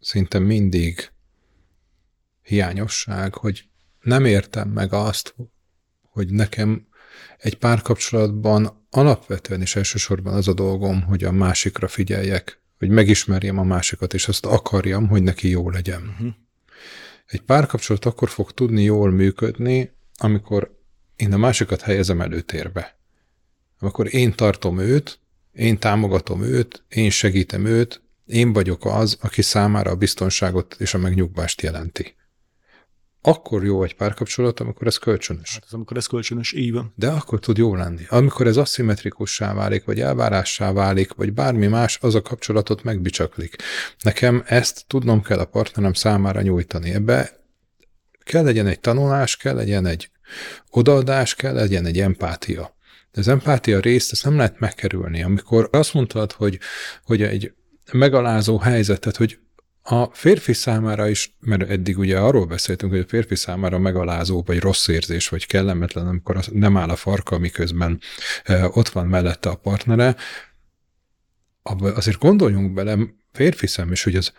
szinte 0.00 0.38
mindig 0.38 1.10
hiányosság, 2.42 3.34
hogy 3.34 3.68
nem 4.00 4.24
értem 4.24 4.68
meg 4.68 4.92
azt, 4.92 5.34
hogy 6.02 6.30
nekem 6.30 6.86
egy 7.38 7.58
párkapcsolatban 7.58 8.86
alapvetően 8.90 9.60
és 9.60 9.76
elsősorban 9.76 10.34
az 10.34 10.48
a 10.48 10.54
dolgom, 10.54 11.02
hogy 11.02 11.24
a 11.24 11.32
másikra 11.32 11.88
figyeljek, 11.88 12.60
hogy 12.78 12.88
megismerjem 12.88 13.58
a 13.58 13.64
másikat, 13.64 14.14
és 14.14 14.28
azt 14.28 14.46
akarjam, 14.46 15.08
hogy 15.08 15.22
neki 15.22 15.48
jó 15.48 15.70
legyen. 15.70 16.02
Uh-huh. 16.02 16.34
Egy 17.26 17.42
párkapcsolat 17.42 18.04
akkor 18.04 18.28
fog 18.28 18.52
tudni 18.52 18.82
jól 18.82 19.10
működni, 19.10 19.92
amikor 20.16 20.78
én 21.16 21.32
a 21.32 21.36
másikat 21.36 21.80
helyezem 21.80 22.20
előtérbe 22.20 22.98
akkor 23.84 24.14
én 24.14 24.32
tartom 24.32 24.78
őt, 24.78 25.18
én 25.52 25.78
támogatom 25.78 26.42
őt, 26.42 26.84
én 26.88 27.10
segítem 27.10 27.64
őt, 27.64 28.02
én 28.26 28.52
vagyok 28.52 28.84
az, 28.84 29.18
aki 29.20 29.42
számára 29.42 29.90
a 29.90 29.96
biztonságot 29.96 30.76
és 30.78 30.94
a 30.94 30.98
megnyugvást 30.98 31.62
jelenti. 31.62 32.14
Akkor 33.26 33.64
jó 33.64 33.82
egy 33.82 33.94
párkapcsolat, 33.94 34.60
amikor 34.60 34.86
ez 34.86 34.96
kölcsönös. 34.96 35.52
Hát 35.52 35.64
az, 35.64 35.72
amikor 35.72 35.96
ez 35.96 36.06
kölcsönös, 36.06 36.52
így 36.52 36.72
van. 36.72 36.92
De 36.96 37.08
akkor 37.10 37.40
tud 37.40 37.56
jó 37.56 37.74
lenni. 37.74 38.02
Amikor 38.08 38.46
ez 38.46 38.56
aszimmetrikussá 38.56 39.54
válik, 39.54 39.84
vagy 39.84 40.00
elvárássá 40.00 40.72
válik, 40.72 41.12
vagy 41.12 41.32
bármi 41.32 41.66
más, 41.66 41.98
az 42.00 42.14
a 42.14 42.22
kapcsolatot 42.22 42.82
megbicsaklik. 42.82 43.56
Nekem 44.00 44.42
ezt 44.46 44.84
tudnom 44.86 45.22
kell 45.22 45.38
a 45.38 45.44
partnerem 45.44 45.92
számára 45.92 46.42
nyújtani. 46.42 46.90
Ebbe 46.90 47.44
kell 48.24 48.44
legyen 48.44 48.66
egy 48.66 48.80
tanulás, 48.80 49.36
kell 49.36 49.54
legyen 49.54 49.86
egy 49.86 50.10
odaadás, 50.70 51.34
kell 51.34 51.54
legyen 51.54 51.86
egy 51.86 52.00
empátia. 52.00 52.73
De 53.14 53.20
az 53.20 53.28
empátia 53.28 53.80
részt 53.80 54.12
ezt 54.12 54.24
nem 54.24 54.36
lehet 54.36 54.58
megkerülni. 54.58 55.22
Amikor 55.22 55.68
azt 55.72 55.94
mondtad, 55.94 56.32
hogy, 56.32 56.58
hogy 57.04 57.22
egy 57.22 57.52
megalázó 57.92 58.58
helyzetet, 58.58 59.16
hogy 59.16 59.38
a 59.82 60.04
férfi 60.04 60.52
számára 60.52 61.08
is, 61.08 61.36
mert 61.40 61.70
eddig 61.70 61.98
ugye 61.98 62.18
arról 62.18 62.46
beszéltünk, 62.46 62.92
hogy 62.92 63.00
a 63.00 63.08
férfi 63.08 63.34
számára 63.34 63.78
megalázó, 63.78 64.42
vagy 64.46 64.60
rossz 64.60 64.88
érzés, 64.88 65.28
vagy 65.28 65.46
kellemetlen, 65.46 66.06
amikor 66.06 66.44
nem 66.52 66.76
áll 66.76 66.88
a 66.88 66.96
farka, 66.96 67.38
miközben 67.38 68.00
e, 68.44 68.68
ott 68.72 68.88
van 68.88 69.06
mellette 69.06 69.48
a 69.48 69.54
partnere, 69.54 70.16
azért 71.78 72.18
gondoljunk 72.18 72.72
bele 72.72 72.98
férfi 73.32 73.66
szem 73.66 73.92
is, 73.92 74.02
hogy 74.02 74.16
az 74.16 74.32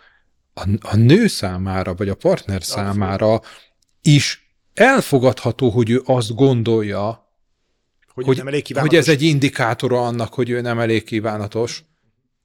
a, 0.54 0.68
a 0.80 0.96
nő 0.96 1.26
számára, 1.26 1.94
vagy 1.94 2.08
a 2.08 2.14
partner 2.14 2.62
számára 2.62 3.40
is 4.02 4.54
elfogadható, 4.74 5.70
hogy 5.70 5.90
ő 5.90 6.02
azt 6.04 6.34
gondolja, 6.34 7.25
hogy, 8.16 8.24
hogy, 8.24 8.36
nem 8.36 8.46
elég 8.46 8.62
kívánatos. 8.62 8.98
hogy 8.98 9.08
ez 9.08 9.14
egy 9.14 9.22
indikátora 9.22 10.06
annak, 10.06 10.34
hogy 10.34 10.50
ő 10.50 10.60
nem 10.60 10.78
elég 10.78 11.04
kívánatos. 11.04 11.84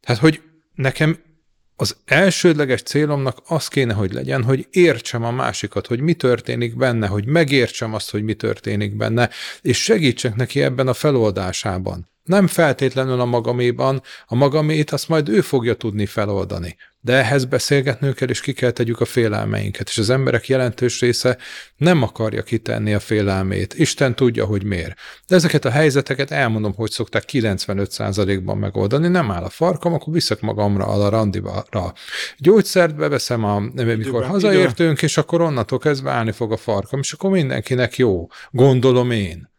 Tehát, 0.01 0.21
hogy 0.21 0.41
nekem 0.75 1.17
az 1.75 1.97
elsődleges 2.05 2.81
célomnak 2.81 3.41
az 3.45 3.67
kéne, 3.67 3.93
hogy 3.93 4.13
legyen, 4.13 4.43
hogy 4.43 4.67
értsem 4.71 5.23
a 5.23 5.31
másikat, 5.31 5.87
hogy 5.87 5.99
mi 5.99 6.13
történik 6.13 6.77
benne, 6.77 7.07
hogy 7.07 7.25
megértsem 7.25 7.93
azt, 7.93 8.11
hogy 8.11 8.23
mi 8.23 8.33
történik 8.33 8.95
benne, 8.95 9.29
és 9.61 9.83
segítsek 9.83 10.35
neki 10.35 10.61
ebben 10.61 10.87
a 10.87 10.93
feloldásában. 10.93 12.09
Nem 12.23 12.47
feltétlenül 12.47 13.19
a 13.19 13.25
magaméban, 13.25 14.01
a 14.25 14.35
magamét 14.35 14.91
azt 14.91 15.07
majd 15.07 15.29
ő 15.29 15.41
fogja 15.41 15.73
tudni 15.73 16.05
feloldani. 16.05 16.75
De 17.03 17.13
ehhez 17.13 17.45
beszélgetnünk 17.45 18.15
kell, 18.15 18.27
és 18.27 18.41
ki 18.41 18.53
kell 18.53 18.71
tegyük 18.71 18.99
a 18.99 19.05
félelmeinket. 19.05 19.87
És 19.89 19.97
az 19.97 20.09
emberek 20.09 20.47
jelentős 20.47 20.99
része 20.99 21.37
nem 21.77 22.03
akarja 22.03 22.43
kitenni 22.43 22.93
a 22.93 22.99
félelmét. 22.99 23.73
Isten 23.73 24.15
tudja, 24.15 24.45
hogy 24.45 24.63
miért. 24.63 24.97
De 25.27 25.35
ezeket 25.35 25.65
a 25.65 25.69
helyzeteket 25.69 26.31
elmondom, 26.31 26.73
hogy 26.75 26.91
szokták 26.91 27.23
95%-ban 27.31 28.57
megoldani. 28.57 29.07
Nem 29.07 29.31
áll 29.31 29.43
a 29.43 29.49
farkam, 29.49 29.93
akkor 29.93 30.13
viszek 30.13 30.39
magamra 30.39 30.85
a 30.85 31.09
randibra. 31.09 31.93
Gyógyszert 32.37 32.95
beveszem, 32.95 33.43
a, 33.43 33.59
mikor 33.59 34.25
hazaértünk, 34.25 34.79
időben. 34.79 34.95
és 35.01 35.17
akkor 35.17 35.41
onnantól 35.41 35.79
kezdve 35.79 36.11
állni 36.11 36.31
fog 36.31 36.51
a 36.51 36.57
farkam, 36.57 36.99
és 36.99 37.13
akkor 37.13 37.29
mindenkinek 37.29 37.97
jó. 37.97 38.27
Gondolom 38.51 39.11
én. 39.11 39.49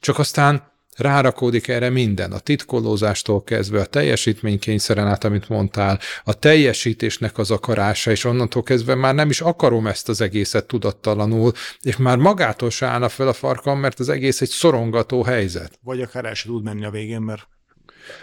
Csak 0.00 0.18
aztán 0.18 0.74
rárakódik 0.96 1.68
erre 1.68 1.90
minden, 1.90 2.32
a 2.32 2.38
titkolózástól 2.38 3.44
kezdve, 3.44 3.80
a 3.80 3.86
teljesítménykényszeren 3.86 5.06
át, 5.06 5.24
amit 5.24 5.48
mondtál, 5.48 6.00
a 6.24 6.34
teljesítésnek 6.34 7.38
az 7.38 7.50
akarása, 7.50 8.10
és 8.10 8.24
onnantól 8.24 8.62
kezdve 8.62 8.94
már 8.94 9.14
nem 9.14 9.30
is 9.30 9.40
akarom 9.40 9.86
ezt 9.86 10.08
az 10.08 10.20
egészet 10.20 10.66
tudattalanul, 10.66 11.52
és 11.80 11.96
már 11.96 12.16
magától 12.16 12.70
se 12.70 12.86
állna 12.86 13.08
fel 13.08 13.28
a 13.28 13.32
farkam, 13.32 13.78
mert 13.78 14.00
az 14.00 14.08
egész 14.08 14.40
egy 14.40 14.48
szorongató 14.48 15.22
helyzet. 15.22 15.78
Vagy 15.82 16.00
akár 16.00 16.24
el 16.24 16.34
se 16.34 16.46
tud 16.46 16.62
menni 16.64 16.84
a 16.84 16.90
végén, 16.90 17.20
mert 17.20 17.48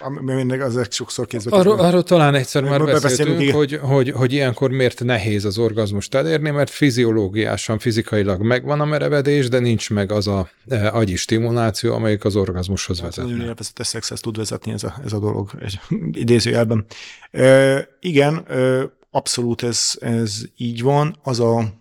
Aminek 0.02 0.60
ezek 0.60 0.92
sokszor 0.92 1.28
kézbe 1.28 1.56
arról, 1.56 1.80
arról 1.80 2.04
talán 2.04 2.36
egyszer 2.36 2.64
már 2.64 2.84
beszéltünk, 2.84 3.52
hogy, 3.52 3.80
hogy, 3.82 4.10
hogy 4.10 4.34
ilyenkor 4.34 4.72
miért 4.72 5.04
nehéz 5.04 5.46
az 5.46 5.58
orgazmust 5.58 6.16
elérni, 6.16 6.50
mert 6.50 6.70
fiziológiásan, 6.70 7.80
fizikailag 7.80 8.42
megvan 8.42 8.82
a 8.82 8.86
merevedés, 8.86 9.50
de 9.50 9.60
nincs 9.60 9.90
meg 9.90 10.12
az 10.12 10.28
a 10.28 10.50
e, 10.68 10.92
agyi 10.92 11.16
stimuláció, 11.16 11.94
amelyik 11.94 12.26
az 12.26 12.36
orgazmushoz 12.36 13.00
hát, 13.00 13.16
vezet. 13.16 13.32
Nagyon 13.32 13.46
élvezetes 13.46 13.88
szexhez 13.88 14.20
tud 14.20 14.38
vezetni 14.38 14.72
ez 14.72 14.84
a, 14.84 14.96
ez 15.06 15.14
a 15.14 15.20
dolog, 15.20 15.50
egy 15.62 15.80
idézőjelben. 16.24 16.86
E, 17.32 17.88
igen, 18.00 18.46
e, 18.48 18.90
abszolút 19.12 19.64
ez, 19.64 19.92
ez 20.00 20.42
így 20.58 20.82
van. 20.82 21.20
Az 21.24 21.40
a 21.40 21.74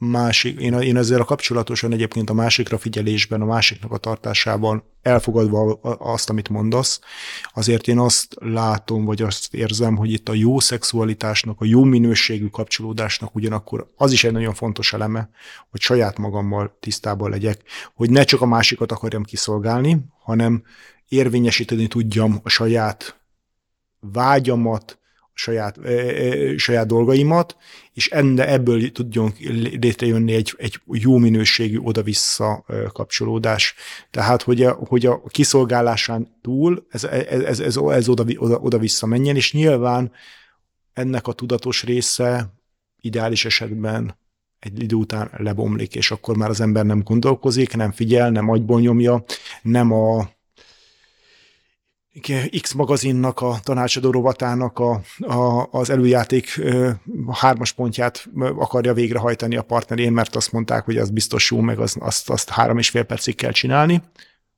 másik, 0.00 0.60
én, 0.60 0.72
én 0.72 0.96
ezzel 0.96 1.20
a 1.20 1.24
kapcsolatosan 1.24 1.92
egyébként 1.92 2.30
a 2.30 2.34
másikra 2.34 2.78
figyelésben, 2.78 3.40
a 3.40 3.44
másiknak 3.44 3.92
a 3.92 3.96
tartásában 3.96 4.82
elfogadva 5.02 5.78
azt, 5.98 6.30
amit 6.30 6.48
mondasz, 6.48 7.00
azért 7.54 7.88
én 7.88 7.98
azt 7.98 8.36
látom, 8.38 9.04
vagy 9.04 9.22
azt 9.22 9.54
érzem, 9.54 9.96
hogy 9.96 10.12
itt 10.12 10.28
a 10.28 10.34
jó 10.34 10.60
szexualitásnak, 10.60 11.60
a 11.60 11.64
jó 11.64 11.84
minőségű 11.84 12.46
kapcsolódásnak 12.46 13.34
ugyanakkor 13.34 13.90
az 13.96 14.12
is 14.12 14.24
egy 14.24 14.32
nagyon 14.32 14.54
fontos 14.54 14.92
eleme, 14.92 15.30
hogy 15.70 15.80
saját 15.80 16.18
magammal 16.18 16.76
tisztában 16.80 17.30
legyek, 17.30 17.62
hogy 17.94 18.10
ne 18.10 18.24
csak 18.24 18.40
a 18.40 18.46
másikat 18.46 18.92
akarjam 18.92 19.24
kiszolgálni, 19.24 20.04
hanem 20.22 20.62
érvényesíteni 21.08 21.86
tudjam 21.86 22.40
a 22.42 22.48
saját 22.48 23.20
vágyamat, 24.00 24.99
saját, 25.40 25.78
saját 26.56 26.86
dolgaimat, 26.86 27.56
és 27.92 28.08
enne, 28.08 28.48
ebből 28.48 28.92
tudjon 28.92 29.32
létrejönni 29.80 30.32
egy, 30.32 30.54
egy 30.56 30.80
jó 30.86 31.16
minőségű 31.16 31.78
oda-vissza 31.78 32.64
kapcsolódás. 32.92 33.74
Tehát, 34.10 34.42
hogy 34.42 34.62
a, 34.62 34.72
hogy 34.72 35.06
a 35.06 35.22
kiszolgálásán 35.26 36.38
túl 36.42 36.86
ez, 36.90 37.04
ez, 37.04 37.60
ez, 37.60 37.76
ez, 37.76 38.08
oda, 38.08 38.24
oda, 38.36 38.58
oda-vissza 38.58 39.06
menjen, 39.06 39.36
és 39.36 39.52
nyilván 39.52 40.12
ennek 40.92 41.26
a 41.26 41.32
tudatos 41.32 41.82
része 41.84 42.54
ideális 43.00 43.44
esetben 43.44 44.18
egy 44.58 44.82
idő 44.82 44.94
után 44.94 45.30
lebomlik, 45.36 45.94
és 45.94 46.10
akkor 46.10 46.36
már 46.36 46.48
az 46.48 46.60
ember 46.60 46.84
nem 46.84 47.02
gondolkozik, 47.02 47.76
nem 47.76 47.92
figyel, 47.92 48.30
nem 48.30 48.48
agyból 48.48 48.80
nyomja, 48.80 49.24
nem 49.62 49.92
a 49.92 50.30
X 52.60 52.72
magazinnak, 52.72 53.40
a 53.40 53.58
tanácsadó 53.62 54.10
rovatának 54.10 54.78
a, 54.78 55.00
a, 55.18 55.68
az 55.70 55.90
előjáték 55.90 56.60
a 57.26 57.36
hármas 57.36 57.72
pontját 57.72 58.28
akarja 58.36 58.94
végrehajtani 58.94 59.56
a 59.56 59.62
partnerén, 59.62 60.12
mert 60.12 60.36
azt 60.36 60.52
mondták, 60.52 60.84
hogy 60.84 60.96
az 60.96 61.10
biztos 61.10 61.50
jó, 61.50 61.60
meg 61.60 61.78
az, 61.78 61.96
azt, 61.98 62.30
azt 62.30 62.48
három 62.48 62.78
és 62.78 62.88
fél 62.88 63.02
percig 63.02 63.34
kell 63.34 63.52
csinálni, 63.52 64.02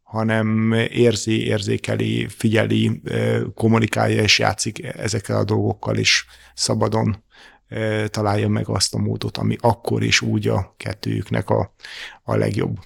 hanem 0.02 0.73
érzi, 0.73 1.47
érzékeli, 1.47 2.28
figyeli, 2.28 3.02
kommunikálja 3.54 4.23
és 4.23 4.38
játszik 4.38 4.85
ezekkel 4.85 5.37
a 5.37 5.44
dolgokkal 5.44 5.97
is 5.97 6.26
szabadon 6.54 7.25
találja 8.06 8.49
meg 8.49 8.68
azt 8.68 8.94
a 8.94 8.99
módot, 8.99 9.37
ami 9.37 9.56
akkor 9.61 10.02
is 10.02 10.21
úgy 10.21 10.49
a 10.49 10.75
kettőjüknek 10.76 11.50
a, 11.50 11.75
a 12.23 12.37
legjobb. 12.37 12.78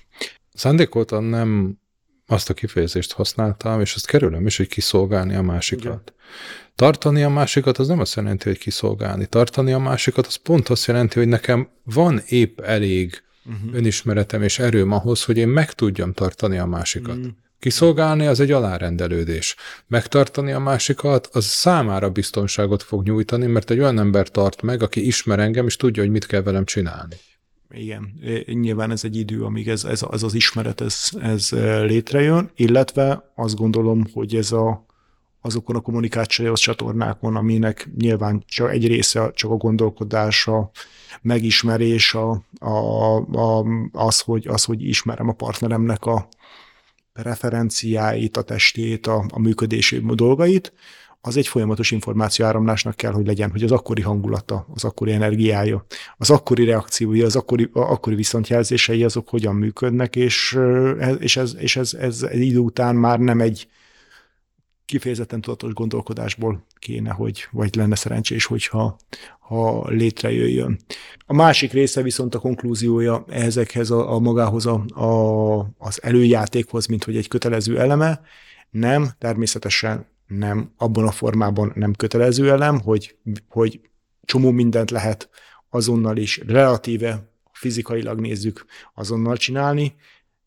Szándékoltan 0.54 1.24
nem 1.24 1.78
azt 2.26 2.50
a 2.50 2.54
kifejezést 2.54 3.12
használtam, 3.12 3.80
és 3.80 3.94
azt 3.94 4.06
kerülöm 4.06 4.46
is, 4.46 4.56
hogy 4.56 4.68
kiszolgálni 4.68 5.34
a 5.34 5.42
másikat. 5.42 5.84
Igen. 5.84 6.02
Tartani 6.74 7.22
a 7.22 7.28
másikat 7.28 7.78
az 7.78 7.88
nem 7.88 8.00
azt 8.00 8.14
jelenti, 8.14 8.48
hogy 8.48 8.58
kiszolgálni. 8.58 9.26
Tartani 9.26 9.72
a 9.72 9.78
másikat 9.78 10.26
az 10.26 10.34
pont 10.34 10.68
azt 10.68 10.86
jelenti, 10.86 11.18
hogy 11.18 11.28
nekem 11.28 11.68
van 11.84 12.22
épp 12.28 12.60
elég 12.60 13.22
uh-huh. 13.44 13.74
önismeretem 13.74 14.42
és 14.42 14.58
erőm 14.58 14.92
ahhoz, 14.92 15.24
hogy 15.24 15.36
én 15.36 15.48
meg 15.48 15.72
tudjam 15.72 16.12
tartani 16.12 16.58
a 16.58 16.66
másikat. 16.66 17.16
Uh-huh. 17.16 17.32
Kiszolgálni 17.58 18.26
az 18.26 18.40
egy 18.40 18.50
alárendelődés. 18.50 19.56
Megtartani 19.86 20.52
a 20.52 20.58
másikat, 20.58 21.28
az 21.32 21.44
számára 21.44 22.10
biztonságot 22.10 22.82
fog 22.82 23.02
nyújtani, 23.02 23.46
mert 23.46 23.70
egy 23.70 23.78
olyan 23.78 23.98
ember 23.98 24.28
tart 24.28 24.62
meg, 24.62 24.82
aki 24.82 25.06
ismer 25.06 25.38
engem, 25.38 25.66
és 25.66 25.76
tudja, 25.76 26.02
hogy 26.02 26.10
mit 26.10 26.26
kell 26.26 26.42
velem 26.42 26.64
csinálni. 26.64 27.16
Igen, 27.76 28.12
nyilván 28.46 28.90
ez 28.90 29.04
egy 29.04 29.16
idő, 29.16 29.44
amíg 29.44 29.68
ez, 29.68 29.84
ez, 29.84 30.02
ez 30.12 30.22
az 30.22 30.34
ismeret 30.34 30.80
ez, 30.80 31.08
ez 31.20 31.50
létrejön, 31.82 32.50
illetve 32.54 33.32
azt 33.34 33.56
gondolom, 33.56 34.04
hogy 34.12 34.34
ez 34.36 34.52
a, 34.52 34.86
azokon 35.40 35.76
a 35.76 35.80
kommunikációs 35.80 36.60
csatornákon, 36.60 37.36
aminek 37.36 37.88
nyilván 37.96 38.42
csak 38.46 38.70
egy 38.70 38.86
része 38.86 39.30
csak 39.34 39.50
a 39.50 39.56
gondolkodás, 39.56 40.46
a 40.46 40.70
megismerés, 41.22 42.14
a, 42.14 42.44
a, 42.58 43.16
a, 43.16 43.64
az, 43.92 44.20
hogy, 44.20 44.48
az, 44.48 44.64
hogy 44.64 44.82
ismerem 44.82 45.28
a 45.28 45.32
partneremnek 45.32 46.04
a 46.04 46.28
preferenciáit, 47.12 48.36
a 48.36 48.42
testét, 48.42 49.06
a, 49.06 49.24
a 49.28 49.38
működési 49.38 49.98
dolgait, 50.14 50.72
az 51.26 51.36
egy 51.36 51.48
folyamatos 51.48 51.90
információáramlásnak 51.90 52.96
kell, 52.96 53.12
hogy 53.12 53.26
legyen, 53.26 53.50
hogy 53.50 53.62
az 53.62 53.72
akkori 53.72 54.02
hangulata, 54.02 54.66
az 54.74 54.84
akkori 54.84 55.12
energiája, 55.12 55.86
az 56.16 56.30
akkori 56.30 56.64
reakciója, 56.64 57.26
az 57.26 57.36
akkori, 57.36 57.70
akkori 57.72 58.14
viszontjelzései 58.14 59.04
azok 59.04 59.28
hogyan 59.28 59.54
működnek, 59.54 60.16
és, 60.16 60.58
és, 61.18 61.36
ez, 61.36 61.54
és 61.58 61.76
ez, 61.76 61.94
ez, 61.94 62.22
ez 62.22 62.40
idő 62.40 62.58
után 62.58 62.96
már 62.96 63.18
nem 63.18 63.40
egy 63.40 63.68
kifejezetten 64.84 65.40
tudatos 65.40 65.72
gondolkodásból 65.72 66.66
kéne, 66.78 67.10
hogy, 67.10 67.46
vagy 67.50 67.74
lenne 67.74 67.94
szerencsés, 67.94 68.44
hogyha 68.44 68.96
ha 69.38 69.88
létrejöjjön. 69.88 70.78
A 71.26 71.34
másik 71.34 71.72
része 71.72 72.02
viszont 72.02 72.34
a 72.34 72.38
konklúziója 72.38 73.24
ezekhez 73.28 73.90
a, 73.90 74.12
a 74.12 74.18
magához 74.18 74.66
a, 74.66 74.84
a, 75.00 75.58
az 75.78 76.02
előjátékhoz, 76.02 76.86
mint 76.86 77.04
hogy 77.04 77.16
egy 77.16 77.28
kötelező 77.28 77.80
eleme, 77.80 78.20
nem, 78.70 79.10
természetesen 79.18 80.06
nem, 80.26 80.72
abban 80.76 81.06
a 81.06 81.10
formában 81.10 81.72
nem 81.74 81.92
kötelező 81.92 82.50
elem, 82.50 82.80
hogy, 82.80 83.16
hogy 83.48 83.80
csomó 84.24 84.50
mindent 84.50 84.90
lehet 84.90 85.28
azonnal 85.70 86.16
is 86.16 86.40
relatíve 86.46 87.30
fizikailag 87.52 88.20
nézzük 88.20 88.64
azonnal 88.94 89.36
csinálni, 89.36 89.94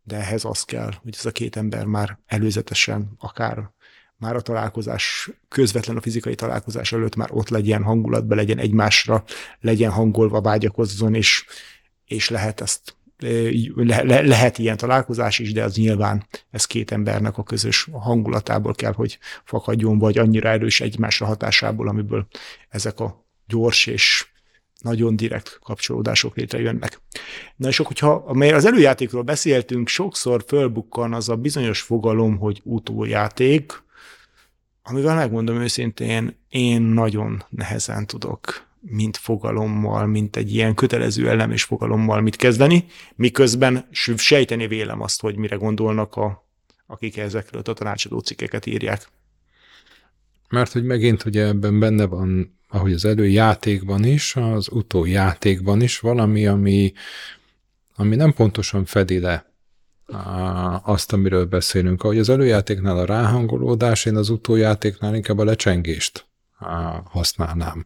de 0.04 0.15
ehhez 0.15 0.46
az 0.46 0.63
kell, 0.63 0.92
hogy 1.02 1.15
ez 1.18 1.26
a 1.26 1.32
két 1.32 1.56
ember 1.56 1.86
már 1.86 2.20
előzetesen, 2.26 3.12
akár 3.20 3.72
már 4.18 4.36
a 4.36 4.42
találkozás, 4.42 5.30
közvetlen 5.48 5.98
a 5.98 6.02
fizikai 6.02 6.36
találkozás 6.36 6.92
előtt 6.92 7.15
már 7.15 7.30
ott 7.32 7.50
legyen, 7.50 7.84
hangulatban 7.84 8.38
legyen 8.38 8.58
egymásra, 8.58 9.24
legyen 9.60 9.92
hangolva, 9.92 10.42
vágyakozzon, 10.42 11.15
és, 11.15 11.46
és 12.06 12.30
lehet 12.30 12.62
ezt 12.62 12.96
le, 13.75 14.03
le, 14.03 14.21
lehet 14.21 14.58
ilyen 14.58 14.77
találkozás 14.77 15.39
is, 15.39 15.53
de 15.53 15.63
az 15.63 15.75
nyilván 15.75 16.25
ez 16.51 16.65
két 16.65 16.91
embernek 16.91 17.38
a 17.38 17.43
közös 17.43 17.88
hangulatából 17.91 18.75
kell, 18.75 18.93
hogy 18.93 19.19
fakadjon, 19.43 19.97
vagy 19.97 20.17
annyira 20.17 20.49
erős 20.49 20.82
egymásra 20.82 21.25
hatásából, 21.25 21.88
amiből 21.88 22.27
ezek 22.69 22.99
a 22.99 23.25
gyors 23.47 23.86
és 23.86 24.27
nagyon 24.82 25.15
direkt 25.15 25.60
kapcsolódások 25.63 26.36
létrejönnek. 26.36 27.01
Na 27.55 27.67
és 27.67 27.77
hogyha 27.77 28.13
az 28.53 28.65
előjátékról 28.65 29.21
beszéltünk, 29.21 29.88
sokszor 29.88 30.43
fölbukkan 30.47 31.13
az 31.13 31.29
a 31.29 31.36
bizonyos 31.36 31.82
fogalom, 31.82 32.38
hogy 32.38 32.62
utójáték, 32.63 33.84
amivel 34.84 35.15
megmondom 35.15 35.62
őszintén, 35.62 36.38
én 36.49 36.82
nagyon 36.82 37.43
nehezen 37.49 38.08
tudok 38.08 38.68
mint 38.82 39.18
fogalommal, 39.18 40.06
mint 40.06 40.36
egy 40.36 40.54
ilyen 40.54 40.76
kötelező 40.76 41.30
elem 41.30 41.52
és 41.52 41.63
fogalommal 41.63 42.22
mit 42.22 42.36
kezdeni, 42.36 42.86
miközben 43.15 43.88
sejteni 44.15 44.68
vélem 44.68 45.02
azt, 45.02 45.22
hogy 45.22 45.36
mire 45.36 45.56
gondolnak 45.56 46.15
a, 46.15 46.48
akik 46.88 47.18
ezekről 47.18 47.62
a 47.65 47.74
tanácsadó 47.74 48.20
cikkeket 48.20 48.65
írják. 48.65 49.10
Mert 50.50 50.72
hogy 50.72 50.84
megint 50.84 51.26
ugye 51.26 51.46
ebben 51.46 51.80
benne 51.80 52.06
van, 52.06 52.58
ahogy 52.70 52.94
az 52.94 53.06
előjátékban 53.06 54.04
is, 54.04 54.36
az 54.36 54.68
utójátékban 54.72 55.82
is 55.82 56.00
valami, 56.00 56.48
ami, 56.48 56.94
ami 57.96 58.15
nem 58.15 58.34
pontosan 58.34 58.86
fedi 58.86 59.20
le 59.20 59.50
azt, 60.84 61.13
amiről 61.13 61.46
beszélünk. 61.46 62.04
Ahogy 62.04 62.18
az 62.18 62.30
előjátéknál 62.30 62.98
a 62.98 63.06
ráhangolódás, 63.06 64.06
én 64.06 64.15
az 64.15 64.30
utójátéknál 64.30 65.15
inkább 65.15 65.38
a 65.38 65.44
lecsengést 65.44 66.28
használnám. 67.04 67.86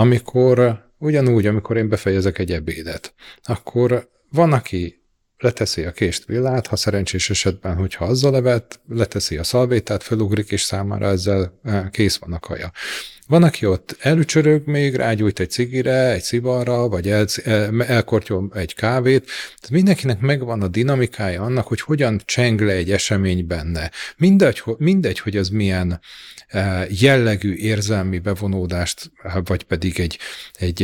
Amikor 0.00 0.84
ugyanúgy, 0.98 1.46
amikor 1.46 1.76
én 1.76 1.88
befejezek 1.88 2.38
egy 2.38 2.52
ebédet, 2.52 3.14
akkor 3.42 4.08
van, 4.30 4.52
aki 4.52 4.97
leteszi 5.38 5.84
a 5.84 5.92
kést 5.92 6.24
villát, 6.24 6.66
ha 6.66 6.76
szerencsés 6.76 7.30
esetben, 7.30 7.74
hogyha 7.74 8.04
azzal 8.04 8.30
levet, 8.30 8.80
leteszi 8.88 9.36
a 9.36 9.44
szalvétát, 9.44 10.02
fölugrik, 10.02 10.50
és 10.50 10.62
számára 10.62 11.06
ezzel 11.06 11.60
e, 11.64 11.88
kész 11.90 12.16
van 12.16 12.32
a 12.32 12.38
kaja. 12.38 12.72
Van, 13.26 13.42
aki 13.42 13.66
ott 13.66 13.96
elücsörög 14.00 14.66
még, 14.66 14.94
rágyújt 14.94 15.40
egy 15.40 15.50
cigire, 15.50 16.10
egy 16.10 16.22
szivarra, 16.22 16.88
vagy 16.88 17.08
el, 17.08 17.26
elkortyol 17.86 18.50
egy 18.54 18.74
kávét. 18.74 19.24
Tehát 19.24 19.70
mindenkinek 19.70 20.20
megvan 20.20 20.62
a 20.62 20.68
dinamikája 20.68 21.42
annak, 21.42 21.66
hogy 21.66 21.80
hogyan 21.80 22.20
cseng 22.24 22.60
le 22.60 22.72
egy 22.72 22.92
esemény 22.92 23.46
benne. 23.46 23.90
Mindegy, 24.16 24.62
mindegy 24.78 25.18
hogy 25.18 25.36
az 25.36 25.48
milyen 25.48 26.00
e, 26.48 26.86
jellegű 26.90 27.54
érzelmi 27.54 28.18
bevonódást, 28.18 29.10
vagy 29.44 29.62
pedig 29.62 30.00
egy, 30.00 30.18
egy, 30.52 30.82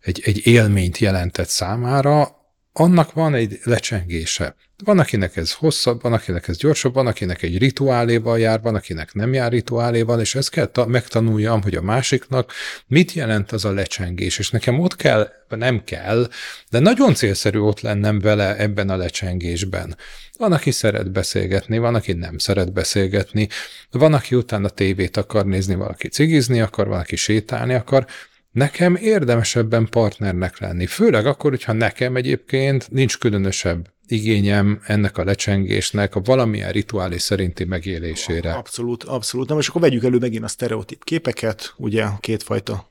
egy, 0.00 0.22
egy 0.24 0.46
élményt 0.46 0.98
jelentett 0.98 1.48
számára, 1.48 2.39
annak 2.72 3.12
van 3.12 3.34
egy 3.34 3.58
lecsengése. 3.64 4.54
Van, 4.84 4.98
akinek 4.98 5.36
ez 5.36 5.52
hosszabb, 5.52 6.02
van, 6.02 6.12
akinek 6.12 6.48
ez 6.48 6.56
gyorsabb, 6.56 6.94
van, 6.94 7.06
akinek 7.06 7.42
egy 7.42 7.58
rituáléval 7.58 8.38
jár, 8.38 8.60
van, 8.60 8.74
akinek 8.74 9.14
nem 9.14 9.32
jár 9.32 9.50
rituáléval, 9.50 10.20
és 10.20 10.34
ezt 10.34 10.50
kell 10.50 10.66
ta- 10.66 10.86
megtanuljam, 10.86 11.62
hogy 11.62 11.74
a 11.74 11.82
másiknak 11.82 12.52
mit 12.86 13.12
jelent 13.12 13.52
az 13.52 13.64
a 13.64 13.72
lecsengés, 13.72 14.38
és 14.38 14.50
nekem 14.50 14.78
ott 14.78 14.96
kell, 14.96 15.28
nem 15.48 15.84
kell, 15.84 16.28
de 16.70 16.78
nagyon 16.78 17.14
célszerű 17.14 17.58
ott 17.58 17.80
lennem 17.80 18.18
vele 18.18 18.56
ebben 18.56 18.88
a 18.88 18.96
lecsengésben. 18.96 19.96
Van, 20.38 20.52
aki 20.52 20.70
szeret 20.70 21.12
beszélgetni, 21.12 21.78
van, 21.78 21.94
aki 21.94 22.12
nem 22.12 22.38
szeret 22.38 22.72
beszélgetni, 22.72 23.48
van, 23.90 24.14
aki 24.14 24.34
utána 24.34 24.68
tévét 24.68 25.16
akar 25.16 25.46
nézni, 25.46 25.74
valaki 25.74 26.08
cigizni 26.08 26.60
akar, 26.60 26.88
van, 26.88 27.00
aki 27.00 27.16
sétálni 27.16 27.74
akar, 27.74 28.06
Nekem 28.52 28.96
érdemesebben 28.96 29.88
partnernek 29.88 30.58
lenni, 30.58 30.86
főleg 30.86 31.26
akkor, 31.26 31.50
hogyha 31.50 31.72
nekem 31.72 32.16
egyébként 32.16 32.90
nincs 32.90 33.18
különösebb 33.18 33.92
igényem 34.06 34.80
ennek 34.86 35.18
a 35.18 35.24
lecsengésnek 35.24 36.14
a 36.14 36.20
valamilyen 36.20 36.72
rituális 36.72 37.22
szerinti 37.22 37.64
megélésére. 37.64 38.52
Abszolút, 38.52 39.02
abszolút. 39.02 39.48
Na 39.48 39.54
most 39.54 39.68
akkor 39.68 39.80
vegyük 39.80 40.04
elő 40.04 40.18
megint 40.18 40.44
a 40.44 40.48
sztereotíp 40.48 41.04
képeket, 41.04 41.74
ugye 41.76 42.06
kétfajta 42.20 42.90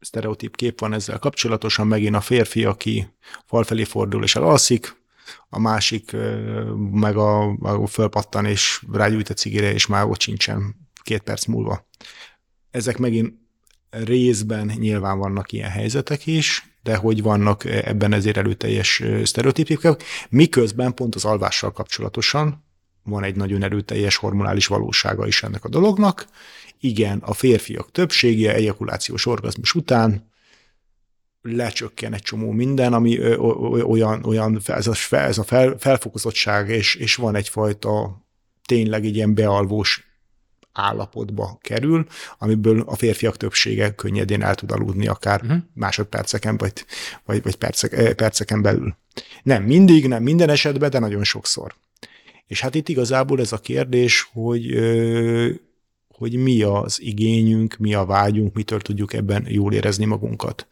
sztereotíp 0.00 0.56
kép 0.56 0.80
van 0.80 0.92
ezzel 0.92 1.18
kapcsolatosan, 1.18 1.86
megint 1.86 2.14
a 2.14 2.20
férfi, 2.20 2.64
aki 2.64 3.08
fal 3.44 3.64
felé 3.64 3.84
fordul 3.84 4.22
és 4.22 4.36
elalszik, 4.36 4.96
a 5.48 5.58
másik 5.58 6.16
meg 6.90 7.16
a, 7.16 7.52
a 7.58 7.86
fölpattan 7.86 8.44
és 8.44 8.84
rágyújt 8.92 9.28
a 9.28 9.34
cigire, 9.34 9.72
és 9.72 9.86
már 9.86 10.04
ott 10.04 10.20
sincsen 10.20 10.76
két 11.02 11.22
perc 11.22 11.44
múlva. 11.44 11.88
Ezek 12.70 12.98
megint 12.98 13.34
részben 14.04 14.72
nyilván 14.78 15.18
vannak 15.18 15.52
ilyen 15.52 15.70
helyzetek 15.70 16.26
is, 16.26 16.70
de 16.82 16.96
hogy 16.96 17.22
vannak 17.22 17.64
ebben 17.64 18.12
ezért 18.12 18.36
előteljes 18.36 19.02
sztereotípik, 19.24 19.80
miközben 20.28 20.94
pont 20.94 21.14
az 21.14 21.24
alvással 21.24 21.72
kapcsolatosan 21.72 22.64
van 23.06 23.22
egy 23.22 23.36
nagyon 23.36 23.62
erőteljes 23.62 24.16
hormonális 24.16 24.66
valósága 24.66 25.26
is 25.26 25.42
ennek 25.42 25.64
a 25.64 25.68
dolognak. 25.68 26.26
Igen, 26.80 27.18
a 27.18 27.32
férfiak 27.32 27.90
többsége 27.90 28.54
ejakulációs 28.54 29.26
orgazmus 29.26 29.74
után 29.74 30.30
lecsökken 31.42 32.14
egy 32.14 32.22
csomó 32.22 32.50
minden, 32.50 32.92
ami 32.92 33.34
olyan, 33.82 34.24
olyan 34.24 34.60
ez 34.66 34.86
a, 34.86 35.16
ez 35.16 35.38
a 35.38 35.42
fel, 35.42 35.76
felfokozottság, 35.78 36.68
és, 36.68 36.94
és 36.94 37.14
van 37.14 37.34
egyfajta 37.34 38.24
tényleg 38.64 39.04
egy 39.04 39.14
ilyen 39.14 39.34
bealvós 39.34 40.15
állapotba 40.76 41.58
kerül, 41.60 42.06
amiből 42.38 42.80
a 42.80 42.96
férfiak 42.96 43.36
többsége 43.36 43.94
könnyedén 43.94 44.42
el 44.42 44.54
tud 44.54 44.70
aludni 44.70 45.06
akár 45.06 45.42
uh-huh. 45.42 45.58
másodperceken, 45.74 46.56
vagy, 46.56 46.72
vagy, 47.24 47.42
vagy 47.42 47.56
percek, 47.56 47.92
eh, 47.92 48.12
perceken 48.12 48.62
belül. 48.62 48.96
Nem 49.42 49.62
mindig, 49.62 50.08
nem 50.08 50.22
minden 50.22 50.48
esetben, 50.48 50.90
de 50.90 50.98
nagyon 50.98 51.24
sokszor. 51.24 51.74
És 52.46 52.60
hát 52.60 52.74
itt 52.74 52.88
igazából 52.88 53.40
ez 53.40 53.52
a 53.52 53.58
kérdés, 53.58 54.28
hogy, 54.32 54.78
hogy 56.08 56.36
mi 56.36 56.62
az 56.62 57.02
igényünk, 57.02 57.76
mi 57.76 57.94
a 57.94 58.04
vágyunk, 58.04 58.54
mitől 58.54 58.80
tudjuk 58.80 59.12
ebben 59.12 59.46
jól 59.48 59.72
érezni 59.72 60.04
magunkat. 60.04 60.66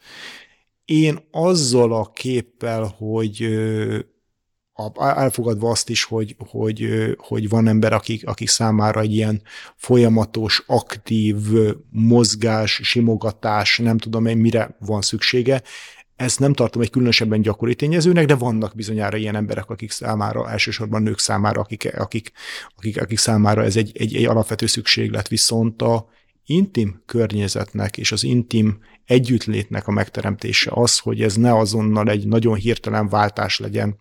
Én 0.85 1.19
azzal 1.31 1.93
a 1.93 2.11
képpel, 2.15 2.95
hogy 2.99 3.49
elfogadva 4.99 5.71
azt 5.71 5.89
is, 5.89 6.05
hogy, 6.05 6.37
hogy, 6.39 6.89
hogy 7.17 7.49
van 7.49 7.69
ember, 7.69 7.93
akik, 7.93 8.27
akik 8.27 8.49
számára 8.49 9.01
egy 9.01 9.13
ilyen 9.13 9.43
folyamatos, 9.77 10.63
aktív 10.67 11.37
mozgás, 11.91 12.81
simogatás, 12.83 13.79
nem 13.79 13.99
tudom 13.99 14.27
én 14.27 14.37
mire 14.37 14.77
van 14.79 15.01
szüksége, 15.01 15.63
ezt 16.17 16.39
nem 16.39 16.53
tartom 16.53 16.83
egy 16.83 16.91
különösebben 16.91 17.41
gyakori 17.41 17.75
tényezőnek, 17.75 18.27
de 18.27 18.35
vannak 18.35 18.75
bizonyára 18.75 19.17
ilyen 19.17 19.37
emberek, 19.37 19.71
akik 19.71 19.91
számára, 19.91 20.51
elsősorban 20.51 21.03
nők 21.03 21.19
számára, 21.19 21.61
akik, 21.61 21.95
akik, 21.97 22.33
akik, 22.77 23.01
akik 23.01 23.19
számára 23.19 23.65
ez 23.65 23.77
egy, 23.77 23.91
egy, 23.95 24.15
egy 24.15 24.25
alapvető 24.25 24.67
szükséglet, 24.67 25.29
viszont 25.29 25.83
a 25.83 26.09
intim 26.47 27.03
környezetnek 27.07 27.99
és 27.99 28.13
az 28.13 28.25
intim 28.25 28.79
együttlétnek 29.05 29.87
a 29.87 29.93
megteremtése 29.93 30.71
az, 30.75 30.99
hogy 30.99 31.23
ez 31.23 31.37
ne 31.37 31.57
azonnal 31.57 32.09
egy 32.09 32.27
nagyon 32.27 32.55
hirtelen 32.55 33.09
váltás 33.09 33.59
legyen, 33.59 33.97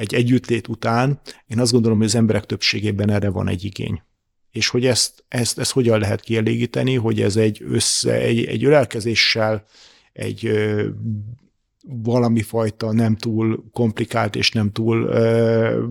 egy 0.00 0.14
együttlét 0.14 0.68
után, 0.68 1.20
én 1.46 1.58
azt 1.58 1.72
gondolom, 1.72 1.98
hogy 1.98 2.06
az 2.06 2.14
emberek 2.14 2.46
többségében 2.46 3.10
erre 3.10 3.28
van 3.28 3.48
egy 3.48 3.64
igény. 3.64 4.02
És 4.50 4.68
hogy 4.68 4.86
ezt, 4.86 5.24
ezt, 5.28 5.58
ezt 5.58 5.72
hogyan 5.72 5.98
lehet 5.98 6.20
kielégíteni, 6.20 6.94
hogy 6.94 7.20
ez 7.20 7.36
egy, 7.36 7.62
össze, 7.68 8.12
egy, 8.12 8.44
egy 8.44 8.64
ölelkezéssel, 8.64 9.64
egy 10.12 10.46
ö, 10.46 10.88
valami 11.82 12.42
fajta 12.42 12.92
nem 12.92 13.16
túl 13.16 13.64
komplikált 13.72 14.36
és 14.36 14.50
nem 14.50 14.70
túl 14.72 15.02
ö, 15.02 15.86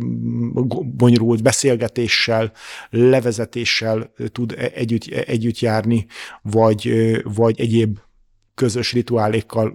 bonyolult 0.97 1.43
beszélgetéssel, 1.43 2.51
levezetéssel 2.89 4.13
tud 4.31 4.55
együtt, 4.73 5.05
együtt 5.05 5.59
járni, 5.59 6.05
vagy, 6.41 6.91
vagy 7.23 7.59
egyéb 7.59 7.99
közös 8.59 8.93
rituálékkal 8.93 9.73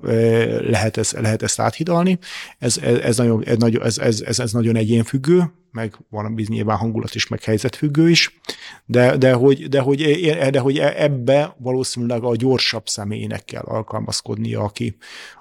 lehet, 0.61 0.97
ez, 0.97 1.13
lehet 1.13 1.43
ezt 1.43 1.61
áthidalni. 1.61 2.19
Ez, 2.59 2.79
ez, 2.79 2.99
ez, 2.99 3.17
nagyon, 3.17 3.83
ez, 3.83 3.99
ez, 3.99 4.21
ez, 4.21 4.39
ez 4.39 4.53
nagyon 4.53 4.77
egyénfüggő, 4.77 5.53
meg 5.71 5.97
van 6.11 6.35
nyilván 6.49 6.77
hangulat 6.77 7.15
is, 7.15 7.29
meg 7.29 7.43
helyzetfüggő 7.43 8.11
is, 8.11 8.41
de, 8.85 9.17
de, 9.17 9.33
hogy, 9.33 9.69
de, 9.69 9.81
hogy, 9.81 10.01
de 10.51 10.59
hogy 10.59 10.79
e, 10.79 10.95
ebbe 10.97 11.57
valószínűleg 11.59 12.23
a 12.23 12.37
gyorsabb 12.37 12.89
személynek 12.89 13.45
kell 13.45 13.63
alkalmazkodnia, 13.63 14.61
aki, 14.61 14.97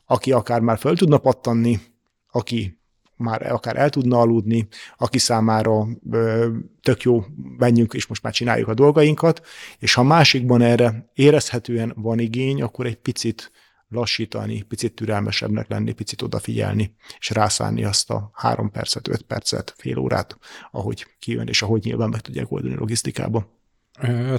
aki 0.06 0.32
akár 0.32 0.60
már 0.60 0.78
föl 0.78 0.98
tudna 0.98 1.18
pattanni, 1.18 1.80
aki 2.32 2.80
már 3.16 3.52
akár 3.52 3.78
el 3.78 3.90
tudna 3.90 4.20
aludni, 4.20 4.68
aki 4.98 5.18
számára 5.18 5.88
tök 6.82 7.02
jó, 7.02 7.24
menjünk 7.58 7.94
és 7.94 8.08
most 8.08 8.24
már 8.24 8.34
csináljuk 8.34 8.68
a 8.68 8.74
dolgainkat, 8.74 9.46
és 9.80 9.94
ha 9.94 10.04
másikban 10.04 10.62
erre 10.62 11.10
érezhetően 11.14 11.94
van 11.96 12.20
igény, 12.20 12.62
akkor 12.62 12.86
egy 12.86 12.98
picit 12.98 13.52
lassítani, 13.94 14.62
picit 14.62 14.94
türelmesebbnek 14.94 15.70
lenni, 15.70 15.94
picit 15.94 16.22
odafigyelni, 16.22 16.96
és 17.20 17.30
rászánni 17.30 17.84
azt 17.84 18.10
a 18.10 18.32
három 18.34 18.72
percet, 18.72 19.08
öt 19.08 19.22
percet, 19.22 19.74
fél 19.78 19.98
órát, 19.98 20.38
ahogy 20.72 21.06
kijön, 21.20 21.48
és 21.48 21.62
ahogy 21.62 21.84
nyilván 21.84 22.10
meg 22.10 22.22
tudják 22.22 22.52
oldani 22.52 22.76
logisztikába. 22.76 23.62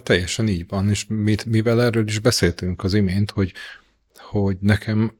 Teljesen 0.02 0.48
így 0.48 0.64
van, 0.68 0.88
és 0.88 1.06
mit, 1.08 1.44
mivel 1.44 1.82
erről 1.82 2.06
is 2.06 2.18
beszéltünk 2.18 2.84
az 2.84 2.94
imént, 2.94 3.30
hogy, 3.30 3.52
hogy 4.16 4.56
nekem 4.60 5.12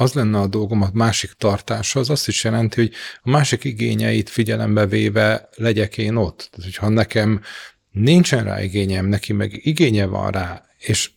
az 0.00 0.12
lenne 0.12 0.38
a 0.38 0.46
dolgom, 0.46 0.82
a 0.82 0.90
másik 0.92 1.32
tartása, 1.32 2.00
az 2.00 2.10
azt 2.10 2.28
is 2.28 2.44
jelenti, 2.44 2.80
hogy 2.80 2.92
a 3.22 3.30
másik 3.30 3.64
igényeit 3.64 4.28
figyelembe 4.28 4.86
véve 4.86 5.48
legyek 5.56 5.98
én 5.98 6.16
ott. 6.16 6.48
Tehát, 6.50 6.64
hogyha 6.64 6.88
nekem 6.88 7.40
nincsen 7.90 8.44
rá 8.44 8.62
igényem, 8.62 9.06
neki 9.06 9.32
meg 9.32 9.66
igénye 9.66 10.06
van 10.06 10.30
rá, 10.30 10.64
és 10.78 11.10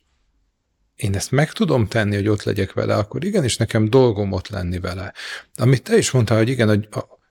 én 0.96 1.16
ezt 1.16 1.32
meg 1.32 1.52
tudom 1.52 1.88
tenni, 1.88 2.16
hogy 2.16 2.28
ott 2.28 2.44
legyek 2.44 2.74
vele, 2.74 2.96
akkor 2.96 3.26
igenis 3.26 3.58
nekem 3.58 3.90
dolgom 3.90 4.32
ott 4.32 4.48
lenni 4.48 4.80
vele. 4.80 5.14
Amit 5.56 5.84
te 5.84 5.98
is 5.98 6.12
mondtál, 6.12 6.38
hogy 6.38 6.50
igen, 6.50 6.68
hogy 6.68 6.88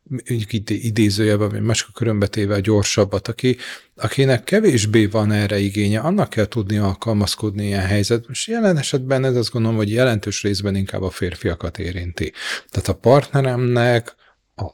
mondjuk 0.08 0.52
idézőjelben, 0.66 1.48
vagy 1.48 1.60
másik 1.60 1.92
körömbetével 1.92 2.60
gyorsabbat, 2.60 3.28
aki, 3.28 3.56
akinek 3.96 4.44
kevésbé 4.44 5.06
van 5.06 5.32
erre 5.32 5.58
igénye, 5.58 6.00
annak 6.00 6.30
kell 6.30 6.46
tudni 6.46 6.76
alkalmazkodni 6.76 7.66
ilyen 7.66 7.86
helyzet. 7.86 8.28
Most 8.28 8.48
jelen 8.48 8.76
esetben 8.78 9.24
ez 9.24 9.36
azt 9.36 9.50
gondolom, 9.50 9.76
hogy 9.76 9.90
jelentős 9.90 10.42
részben 10.42 10.74
inkább 10.74 11.02
a 11.02 11.10
férfiakat 11.10 11.78
érinti. 11.78 12.32
Tehát 12.68 12.88
a 12.88 12.94
partneremnek 12.94 14.14
a, 14.54 14.64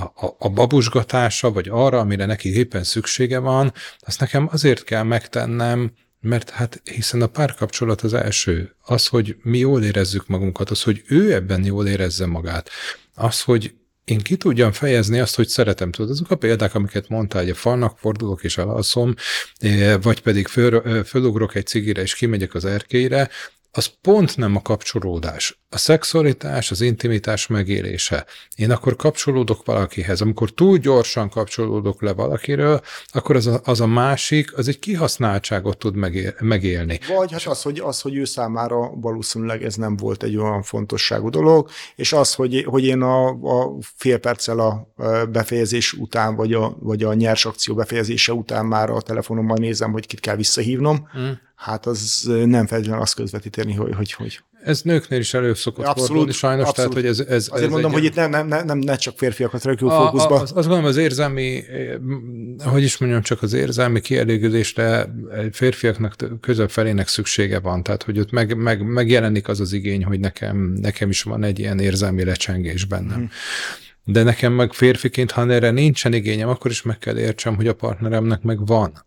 a, 0.00 0.34
a 0.38 0.48
babusgatása, 0.48 1.52
vagy 1.52 1.68
arra, 1.70 1.98
amire 1.98 2.26
neki 2.26 2.56
éppen 2.56 2.84
szüksége 2.84 3.38
van, 3.38 3.72
azt 3.98 4.20
nekem 4.20 4.48
azért 4.52 4.84
kell 4.84 5.02
megtennem, 5.02 5.92
mert 6.20 6.50
hát 6.50 6.82
hiszen 6.84 7.22
a 7.22 7.26
párkapcsolat 7.26 8.00
az 8.00 8.14
első. 8.14 8.74
Az, 8.82 9.06
hogy 9.06 9.36
mi 9.42 9.58
jól 9.58 9.82
érezzük 9.82 10.26
magunkat, 10.26 10.70
az, 10.70 10.82
hogy 10.82 11.02
ő 11.06 11.32
ebben 11.34 11.64
jól 11.64 11.86
érezze 11.86 12.26
magát. 12.26 12.70
Az, 13.14 13.40
hogy 13.42 13.74
én 14.06 14.18
ki 14.18 14.36
tudjam 14.36 14.72
fejezni 14.72 15.18
azt, 15.18 15.36
hogy 15.36 15.48
szeretem. 15.48 15.90
Tudod, 15.90 16.10
azok 16.10 16.30
a 16.30 16.36
példák, 16.36 16.74
amiket 16.74 17.08
mondtál, 17.08 17.42
hogy 17.42 17.50
a 17.50 17.54
falnak 17.54 17.98
fordulok 17.98 18.44
és 18.44 18.58
elalszom, 18.58 19.14
eh, 19.58 20.02
vagy 20.02 20.20
pedig 20.20 20.46
föl, 20.46 20.80
eh, 20.80 21.04
fölugrok 21.04 21.54
egy 21.54 21.66
cigire 21.66 22.02
és 22.02 22.14
kimegyek 22.14 22.54
az 22.54 22.64
erkélyre, 22.64 23.28
az 23.76 23.90
pont 24.00 24.36
nem 24.36 24.56
a 24.56 24.62
kapcsolódás. 24.62 25.60
A 25.70 25.78
szexualitás, 25.78 26.70
az 26.70 26.80
intimitás 26.80 27.46
megélése. 27.46 28.26
Én 28.54 28.70
akkor 28.70 28.96
kapcsolódok 28.96 29.64
valakihez. 29.64 30.20
Amikor 30.20 30.50
túl 30.50 30.78
gyorsan 30.78 31.28
kapcsolódok 31.28 32.02
le 32.02 32.12
valakiről, 32.12 32.80
akkor 33.06 33.36
az 33.36 33.46
a, 33.46 33.60
az 33.64 33.80
a 33.80 33.86
másik, 33.86 34.56
az 34.56 34.68
egy 34.68 34.78
kihasználtságot 34.78 35.78
tud 35.78 35.94
megél, 35.94 36.34
megélni. 36.40 36.98
Vagy 37.16 37.32
hát 37.32 37.46
az 37.46 37.62
hogy, 37.62 37.78
az, 37.78 38.00
hogy 38.00 38.16
ő 38.16 38.24
számára 38.24 38.90
valószínűleg 38.94 39.64
ez 39.64 39.74
nem 39.74 39.96
volt 39.96 40.22
egy 40.22 40.36
olyan 40.36 40.62
fontosságú 40.62 41.30
dolog, 41.30 41.68
és 41.96 42.12
az, 42.12 42.34
hogy, 42.34 42.64
hogy 42.64 42.84
én 42.84 43.02
a, 43.02 43.28
a 43.28 43.78
fél 43.96 44.18
perccel 44.18 44.58
a 44.58 44.92
befejezés 45.30 45.92
után, 45.92 46.36
vagy 46.36 46.52
a, 46.52 46.76
vagy 46.80 47.02
a 47.02 47.14
nyers 47.14 47.44
akció 47.44 47.74
befejezése 47.74 48.32
után 48.32 48.66
már 48.66 48.90
a 48.90 49.00
telefonomban 49.00 49.60
nézem, 49.60 49.92
hogy 49.92 50.06
kit 50.06 50.20
kell 50.20 50.36
visszahívnom, 50.36 51.08
mm 51.18 51.30
hát 51.56 51.86
az 51.86 52.22
nem 52.26 52.66
feltétlenül 52.66 53.02
azt 53.02 53.14
közvetíteni, 53.14 53.72
hogy, 53.72 53.94
hogy, 53.94 54.12
hogy 54.12 54.40
ez 54.66 54.82
nőknél 54.82 55.18
is 55.18 55.34
elő 55.34 55.54
szokott 55.54 55.84
abszolút, 55.84 56.06
fordulni 56.06 56.32
sajnos, 56.32 56.68
abszolút. 56.68 56.92
tehát 56.92 57.10
hogy 57.10 57.26
ez, 57.26 57.32
ez 57.34 57.48
Azért 57.50 57.66
ez 57.66 57.70
mondom, 57.70 57.90
egy, 57.90 57.96
hogy 57.96 58.06
itt 58.06 58.14
nem, 58.14 58.30
nem, 58.30 58.66
nem, 58.66 58.78
ne 58.78 58.96
csak 58.96 59.18
férfiakat 59.18 59.64
rakjuk 59.64 59.90
fókuszba. 59.90 60.34
Az, 60.34 60.40
azt 60.40 60.54
gondolom, 60.54 60.84
az 60.84 60.96
érzelmi, 60.96 61.62
hogy 62.58 62.82
is 62.82 62.98
mondjam, 62.98 63.22
csak 63.22 63.42
az 63.42 63.52
érzelmi 63.52 64.00
kielégülésre 64.00 65.14
férfiaknak 65.52 66.16
közöbb 66.40 66.70
felének 66.70 67.08
szüksége 67.08 67.60
van, 67.60 67.82
tehát 67.82 68.02
hogy 68.02 68.18
ott 68.18 68.30
meg, 68.30 68.56
meg, 68.56 68.86
megjelenik 68.86 69.48
az 69.48 69.60
az 69.60 69.72
igény, 69.72 70.04
hogy 70.04 70.20
nekem, 70.20 70.56
nekem 70.80 71.08
is 71.08 71.22
van 71.22 71.44
egy 71.44 71.58
ilyen 71.58 71.78
érzelmi 71.78 72.24
lecsengés 72.24 72.84
bennem. 72.84 73.16
Hmm. 73.16 73.30
De 74.04 74.22
nekem 74.22 74.52
meg 74.52 74.72
férfiként, 74.72 75.30
ha 75.30 75.50
erre 75.50 75.70
nincsen 75.70 76.12
igényem, 76.12 76.48
akkor 76.48 76.70
is 76.70 76.82
meg 76.82 76.98
kell 76.98 77.18
értsem, 77.18 77.56
hogy 77.56 77.66
a 77.66 77.74
partneremnek 77.74 78.42
meg 78.42 78.66
van. 78.66 79.04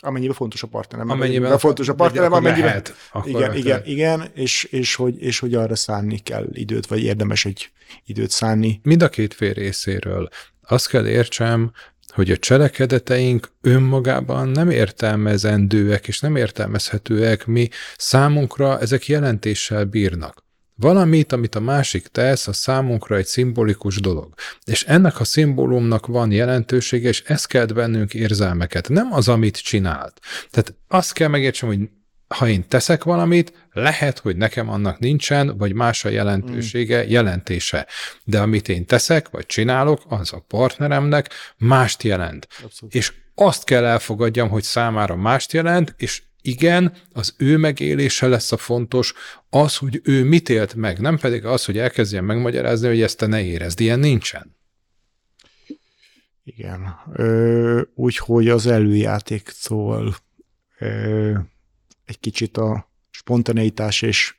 Amennyiben 0.00 0.34
fontos 0.34 0.62
a 0.62 0.66
partnerem. 0.66 1.10
Amennyiben 1.10 1.58
fontos 1.58 1.88
a 1.88 1.94
partnerem, 1.94 2.32
amennyiben... 2.32 2.64
Lehet, 2.64 2.94
igen, 3.24 3.54
igen, 3.54 3.82
igen, 3.84 4.30
és, 4.34 4.64
és, 4.64 4.94
hogy, 4.94 5.22
és 5.22 5.38
hogy 5.38 5.54
arra 5.54 5.76
szánni 5.76 6.18
kell 6.18 6.46
időt, 6.52 6.86
vagy 6.86 7.02
érdemes 7.02 7.44
egy 7.44 7.70
időt 8.04 8.30
szánni. 8.30 8.80
Mind 8.82 9.02
a 9.02 9.08
két 9.08 9.34
fél 9.34 9.52
részéről. 9.52 10.28
Azt 10.62 10.88
kell 10.88 11.06
értsem, 11.06 11.72
hogy 12.08 12.30
a 12.30 12.36
cselekedeteink 12.36 13.52
önmagában 13.60 14.48
nem 14.48 14.70
értelmezendőek 14.70 16.08
és 16.08 16.20
nem 16.20 16.36
értelmezhetőek, 16.36 17.46
mi 17.46 17.68
számunkra 17.96 18.78
ezek 18.80 19.06
jelentéssel 19.06 19.84
bírnak. 19.84 20.44
Valamit, 20.80 21.32
amit 21.32 21.54
a 21.54 21.60
másik 21.60 22.06
tesz, 22.06 22.48
a 22.48 22.52
számunkra 22.52 23.16
egy 23.16 23.26
szimbolikus 23.26 24.00
dolog. 24.00 24.34
És 24.64 24.84
ennek 24.84 25.20
a 25.20 25.24
szimbólumnak 25.24 26.06
van 26.06 26.32
jelentősége, 26.32 27.08
és 27.08 27.22
ez 27.22 27.44
kelt 27.44 27.74
bennünk 27.74 28.14
érzelmeket, 28.14 28.88
nem 28.88 29.12
az, 29.12 29.28
amit 29.28 29.62
csinált. 29.62 30.20
Tehát 30.50 30.74
azt 30.88 31.12
kell 31.12 31.28
megértsem, 31.28 31.68
hogy 31.68 31.78
ha 32.34 32.48
én 32.48 32.68
teszek 32.68 33.04
valamit, 33.04 33.68
lehet, 33.72 34.18
hogy 34.18 34.36
nekem 34.36 34.68
annak 34.68 34.98
nincsen, 34.98 35.56
vagy 35.56 35.72
más 35.72 36.04
a 36.04 36.08
jelentősége, 36.08 37.04
mm. 37.04 37.08
jelentése. 37.08 37.86
De 38.24 38.40
amit 38.40 38.68
én 38.68 38.86
teszek, 38.86 39.28
vagy 39.28 39.46
csinálok, 39.46 40.02
az 40.08 40.32
a 40.32 40.44
partneremnek 40.48 41.30
mást 41.56 42.02
jelent. 42.02 42.48
Abszolút. 42.64 42.94
És 42.94 43.12
azt 43.34 43.64
kell 43.64 43.84
elfogadjam, 43.84 44.48
hogy 44.48 44.62
számára 44.62 45.16
mást 45.16 45.52
jelent, 45.52 45.94
és 45.96 46.22
igen, 46.42 46.92
az 47.12 47.34
ő 47.36 47.56
megélése 47.56 48.26
lesz 48.26 48.52
a 48.52 48.56
fontos, 48.56 49.14
az, 49.48 49.76
hogy 49.76 50.00
ő 50.04 50.24
mit 50.24 50.48
élt 50.48 50.74
meg, 50.74 51.00
nem 51.00 51.18
pedig 51.18 51.44
az, 51.44 51.64
hogy 51.64 51.78
elkezdjen 51.78 52.24
megmagyarázni, 52.24 52.88
hogy 52.88 53.02
ezt 53.02 53.18
te 53.18 53.26
ne 53.26 53.42
érezd. 53.42 53.80
Ilyen 53.80 53.98
nincsen. 53.98 54.56
Igen. 56.44 56.96
Úgyhogy 57.94 58.48
az 58.48 58.66
előjáték, 58.66 59.52
ö, 60.78 61.38
egy 62.04 62.20
kicsit 62.20 62.56
a 62.56 62.90
spontaneitás 63.10 64.02
és, 64.02 64.34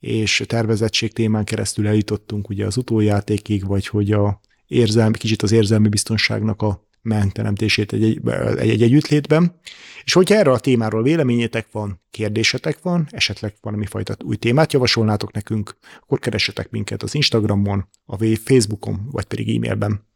és 0.00 0.42
tervezettség 0.46 1.12
témán 1.12 1.44
keresztül 1.44 1.86
eljutottunk 1.86 2.48
ugye 2.48 2.66
az 2.66 2.76
utójátékig, 2.76 3.66
vagy 3.66 3.86
hogy 3.86 4.12
a 4.12 4.40
érzelmi, 4.66 5.16
kicsit 5.16 5.42
az 5.42 5.52
érzelmi 5.52 5.88
biztonságnak 5.88 6.62
a 6.62 6.83
megteremtését 7.04 7.92
egy, 7.92 8.20
egy, 8.58 8.70
egy 8.70 8.82
együttlétben. 8.82 9.60
És 10.04 10.12
hogyha 10.12 10.34
erről 10.34 10.54
a 10.54 10.58
témáról 10.58 11.02
véleményétek 11.02 11.66
van, 11.72 12.00
kérdésetek 12.10 12.82
van, 12.82 13.06
esetleg 13.10 13.54
valami 13.60 13.86
fajta 13.86 14.16
új 14.24 14.36
témát 14.36 14.72
javasolnátok 14.72 15.32
nekünk, 15.32 15.76
akkor 16.00 16.18
keressetek 16.18 16.70
minket 16.70 17.02
az 17.02 17.14
Instagramon, 17.14 17.88
a 18.06 18.16
Facebookon, 18.44 19.08
vagy 19.10 19.24
pedig 19.24 19.56
e-mailben. 19.56 20.06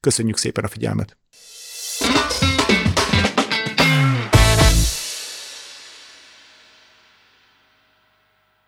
Köszönjük 0.00 0.36
szépen 0.36 0.64
a 0.64 0.68
figyelmet! 0.68 1.16